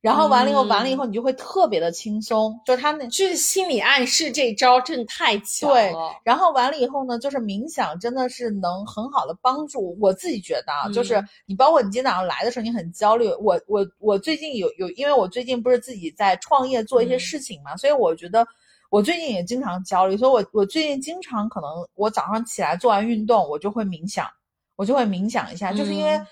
[0.00, 6.12] 然后完了以后，嗯完了以后，你就会特别的轻松，就是他那就是心理暗示这招真的太强对了。
[6.22, 13.28] 然后完了以后呢，就是冥想真的是能很好的帮助我自己觉得啊，就是嗯你包括你今天早上来的时候，你很焦虑。
[13.40, 18.46] 我我我最近有有，因为我最近不是自己在创业做一些嗯事情嘛，所以我觉得
[18.90, 24.28] 我最近也经常焦虑，所以我我最近经常可能我早上起来做完运动，我就会冥想，
[24.76, 26.26] 我就会冥想一下，就是因为嗯。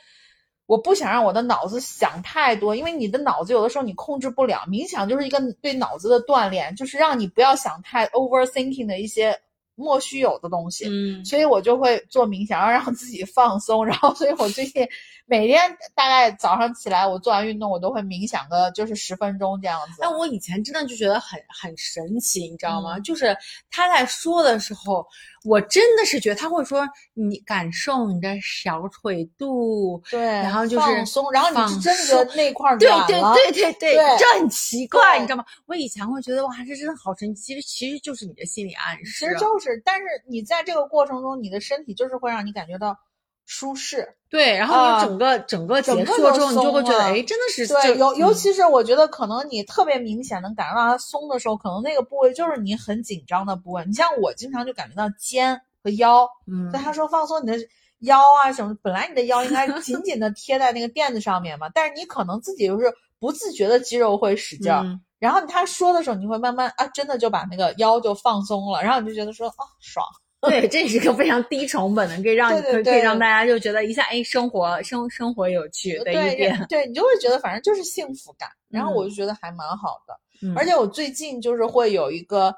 [0.67, 4.65] 我不想让我的脑子想太多，因为你的脑子有的时候你控制不了。
[4.69, 9.39] 冥想就是一个对脑子的锻炼，就是让你不要想太 overthinking 的一些
[9.77, 10.87] 莫须有的东西。
[10.89, 13.85] 嗯，所以我就会做冥想，要让自己放松。
[13.87, 14.85] 然后，所以我最近
[15.27, 15.61] 每天
[15.95, 19.99] 大概早上起来，我做完运动，我都会冥想个就是十分钟这样子。
[20.01, 22.97] 但我以前真的就觉得很很神奇，你知道吗？
[22.97, 23.37] 嗯就是
[23.71, 25.07] 他在说的时候，
[25.47, 35.45] 我真的是觉得他会说你感受你的小腿肚，对，然后就是放松，然后你是放真的觉得那块儿对对软了对对对，对这很奇怪，你知道吗？
[35.67, 39.27] 我以前会觉得哇，这真的好神奇，其实其实就是你的心理暗示。
[39.27, 42.99] 其实就是，但是你在这个过程中，你的身体就是会让你感觉到
[43.47, 44.17] 舒适。
[44.29, 53.85] 对，然后啊你整个、整个结束之后，你就会觉得，哎，真的是对，尤尤嗯其是我觉得可能你特别明显能感受到它松的时候，可能那个部位就是你很紧张的部位。
[53.87, 57.57] 你像我经常就感觉到肩和腰，嗯所以他说放松你的
[58.01, 64.83] 腰啊什么，本来你的腰应该紧紧的贴在那个垫子上面嘛，但是你可能自己就是不自觉的肌肉会使劲儿。
[64.83, 70.05] 嗯然后他说的时候，你会慢慢啊，真的就把那个腰就放松了，然后你就觉得说啊爽，
[70.51, 76.67] 对，这是个非常低成本的，可以让对对可以可以对让大家就觉得一下，哎，生活生生活有趣的一对点。
[76.69, 80.15] 对，你就会觉得反正就是幸福感，然后嗯我就觉得还蛮好的。
[80.43, 82.55] 嗯而且我最近就是会有一个，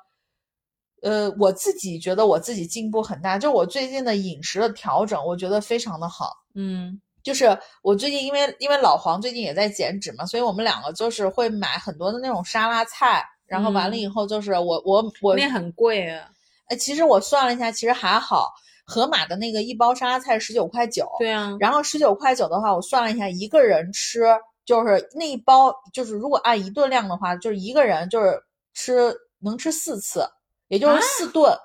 [1.03, 6.32] 呃，我自己觉得我自己进步很大，就我最近的饮食的调整，我觉得非常的好。
[6.55, 16.28] 嗯就是我最近因为因为老黄最近也在减脂嘛，所以我们两个就是会买很多的那种沙拉菜，然后完了嗯以后就是我我我，那很贵啊。
[16.68, 18.52] 哎，其实我算了一下，其实还好，
[18.84, 24.22] 盒马的那个一包沙拉菜十九块九，对啊，然后十九块九的话，我算了一下，一个人吃
[24.64, 28.42] 就是那一包，就是如果按一顿量的话，就是一个人就是
[28.74, 30.28] 吃能吃四次，
[30.68, 31.56] 也就是啊四顿，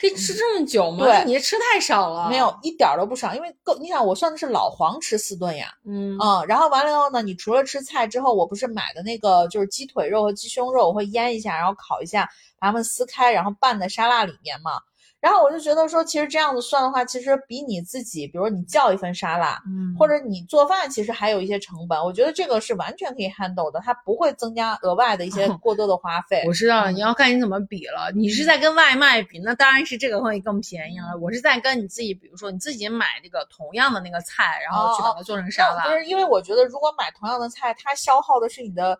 [0.00, 1.04] 可以吃这么久吗？
[1.04, 2.30] 对你这吃太少了。
[2.30, 12.26] 没有，一点儿都不少，因为够你想我算的是老黄吃四顿呀，嗯嗯，然后完了以后呢，你除了吃菜之后，我不是买的那个就是鸡腿肉和鸡胸肉，我会腌一下，然后烤一下，
[12.58, 14.72] 把它们撕开，然后拌在沙拉里面嘛。
[15.20, 22.02] 然后我就觉得说，其实这样子算的话，其实比你自己，比如你叫一份沙拉，嗯或者你做饭，其实还有一些成本。
[22.02, 26.42] 我觉得这个是完全可以 handle 的，它不会增加额外的一些 过多的花费。
[26.46, 28.10] 我知道你要看你怎么比了。
[28.14, 31.18] 你是在跟外卖比，那当然是这个会更便宜了。
[31.20, 35.84] 我是在跟你自己，比如说你自己买那个同样的那个菜，然后去把它做成沙拉。
[35.84, 38.98] 不是因为我觉得，如果买同样的菜，它消耗的是你的，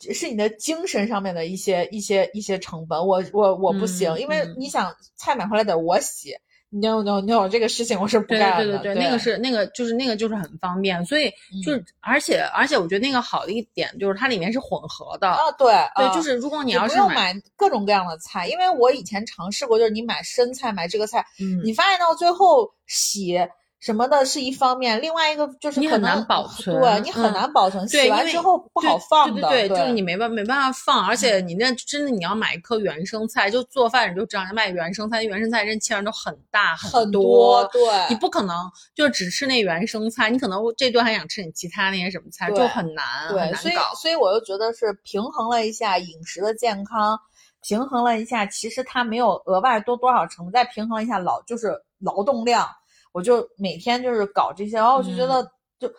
[0.00, 2.98] 是你的精神上面的一些一些一些成本。
[2.98, 6.34] 我我我不行，嗯因为嗯你想菜买回来得我洗
[6.70, 8.64] ，no no no，这个事情我是不干的。
[8.64, 11.30] 对对对，那个是那个就是那个就是很方便，所以
[11.64, 15.28] 就是、而且而且我觉得那个好的一点就是它里面是混合的。
[15.28, 23.38] 啊，对对，啊就是如果你要是买，买各种各样的菜，因为我以前尝试过，就是你买生菜买这个菜，嗯，你发现到最后洗
[23.80, 38.56] 什么的是一方面，另外一个就是你很难保存对你很嗯难保存，洗完之后不好放的，对对对就是你没办没办法放，而且你那真的你要买一颗原生菜，就做饭你就知道，卖原生菜，原生菜真切完都很大很多，对，你不可能
[38.94, 43.74] 就只吃那原生菜，你可能这顿还想吃你其他那些什么菜，就很难很对，所以。
[44.02, 47.18] 所以我就觉得是平衡了一下饮食的健康，
[47.62, 52.68] 平衡了一下，其实它没有额外多多少成本，再平衡一下劳就是劳动量，
[53.12, 55.92] 我就每天就是搞这些，然后我就觉嗯得就。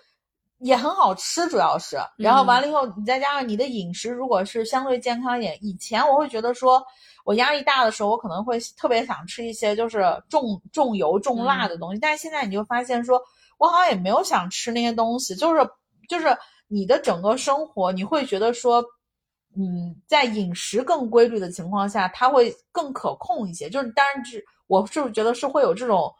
[0.62, 6.84] 也很好吃，主要是，然后完了以后，你再加上你的饮食，如果是相对健康一点，以前我会觉得说，
[7.24, 13.22] 我压力大的时候，我可能会特别想吃一些就是重重油重辣的东西，但是现在你就发现说，
[13.58, 15.66] 我好像也没有想吃那些东西，就是
[16.10, 16.38] 就是
[16.68, 18.84] 你的整个生活，你会觉得说，
[19.56, 23.70] 嗯，在饮食更规律的情况下，它会更可控一些。
[23.70, 26.14] 就是当然是我是觉得是会有这种，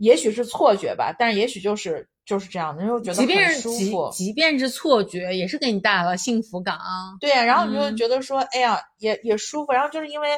[0.00, 4.10] 也许是错觉吧，但是也许就是就是这样的，就觉得即便很是即舒服。
[4.12, 7.14] 即便是错觉，也是给你带来了幸福感啊。
[7.20, 9.72] 对呀，然后你就会嗯觉得说，哎呀，也也舒服。
[9.72, 10.28] 然后就是因为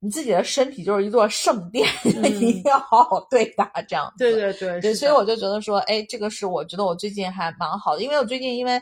[0.00, 4.24] 你自己的身体就是一座圣殿，你一定要好好对待，这样子。
[4.24, 8.80] 对对对，对，所以我就觉得说，哎，这个是我觉得我最近还蛮好的，因为我最近因为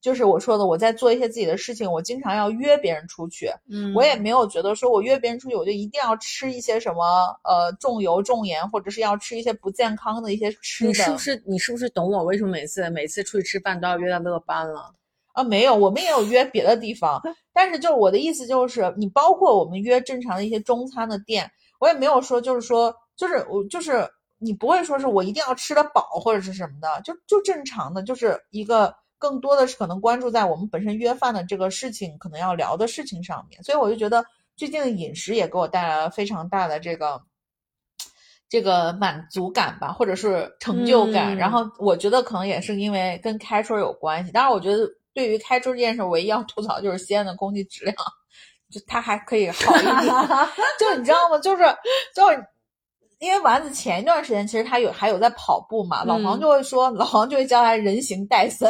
[0.00, 7.04] 就是我说的，我在做一些自己的事情，我经常要约别人出去，嗯，我也没有觉得说我约别人出去，我就一定要吃一些什么
[7.44, 10.88] 呃重油重盐，或者是要吃一些不健康的一些吃的。
[10.88, 14.92] 你是不是你是不是懂我为什么每次每次出去吃饭都要约到乐班了？
[15.32, 17.20] 啊，没有，我们也有约别的地方，
[17.52, 34.24] 但是就是我的意思就是，你包括我们约正常的一些中餐的店，我也没有说就是说就是我就是你不会说是我一定要吃得饱或者是什么的，就就正常的，就是一个更多的是可能关注在我们本身约饭的这个事情可能要聊的事情上面，所以我就觉得
[34.56, 37.22] 最近的饮食也给我带来了非常大的这个。
[38.52, 44.32] 这个满足感吧，或者是成就感，嗯然后我觉得可能也是因为跟开春有关系。
[44.32, 47.96] 当然，我觉得对于开春这件事，唯一要吐槽就是西安的空气质量，
[48.68, 49.94] 就它还可以好一点。
[50.80, 51.38] 就你知道吗？
[51.38, 51.62] 就是
[52.12, 52.44] 就是，
[53.20, 58.68] 因为丸子前一段时间其实他有还有在跑步嘛，老黄嗯就会说，老黄就会叫他人形戴森，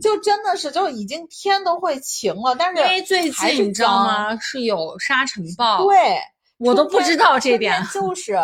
[0.00, 4.04] 就真的是就已经天都会晴了，但是因为最近你知道？
[4.04, 4.36] 吗？
[4.40, 6.18] 是有沙尘暴，对，
[6.58, 7.82] 我都不知道这点。
[7.92, 8.36] 就是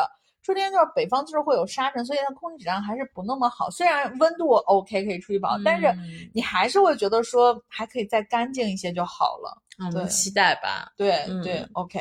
[0.42, 3.70] 春天就是北方就是会有沙尘，所以它空气质量还是不那么好。
[3.70, 9.56] 虽然温度 OK 可以出去跑，但是嗯你还是会觉得说还可以再干净一些就好了。
[9.90, 10.92] 对嗯期待吧。
[10.96, 11.98] 对、嗯对，OK，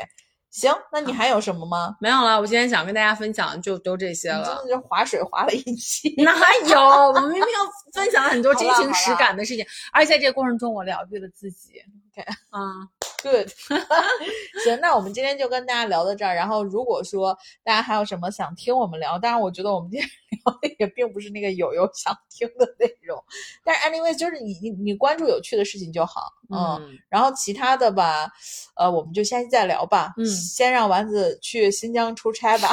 [0.53, 1.97] 行，那你还有什么吗？
[1.99, 4.69] 没有了，我今天想跟大家分享的就都这些了你真的。
[4.69, 6.13] 就划水划了一期。
[6.21, 6.31] 哪
[6.69, 6.79] 有？
[6.79, 11.81] 我明明要分享很多真情实感的事情，而且在这个过程中，我疗愈了自己。
[12.15, 12.87] OK 嗯，
[13.23, 13.47] good。
[14.65, 16.35] 行，那我们今天就跟大家聊到这儿。
[16.35, 20.09] 然后如果说大家还有什么想听我们聊，当然我觉得我们今天
[20.45, 23.17] 聊的也并不是那个友友想听的内容，
[23.63, 26.21] 但是 anyway 就是你你你关注有趣的事情就好，
[26.51, 26.73] 嗯。
[26.73, 28.31] 嗯，然后其他的吧，
[28.75, 30.13] 呃，我们就下期再聊吧。
[30.17, 32.69] 嗯先让丸子去新疆出差吧。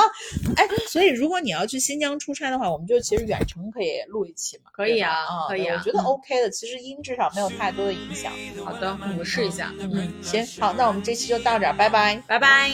[0.56, 4.70] 哎，所以如果你要去新疆出差的话，我们就其实远程可以录一期嘛。
[4.72, 8.32] 可以啊可以啊我觉得 OK 的，其实音质上没有太多的影响。
[8.64, 9.72] 好的，我试一下。
[9.78, 9.89] 嗯，
[10.22, 12.22] 行，好，那我们这期就到这儿，拜拜。
[12.26, 12.70] 拜拜。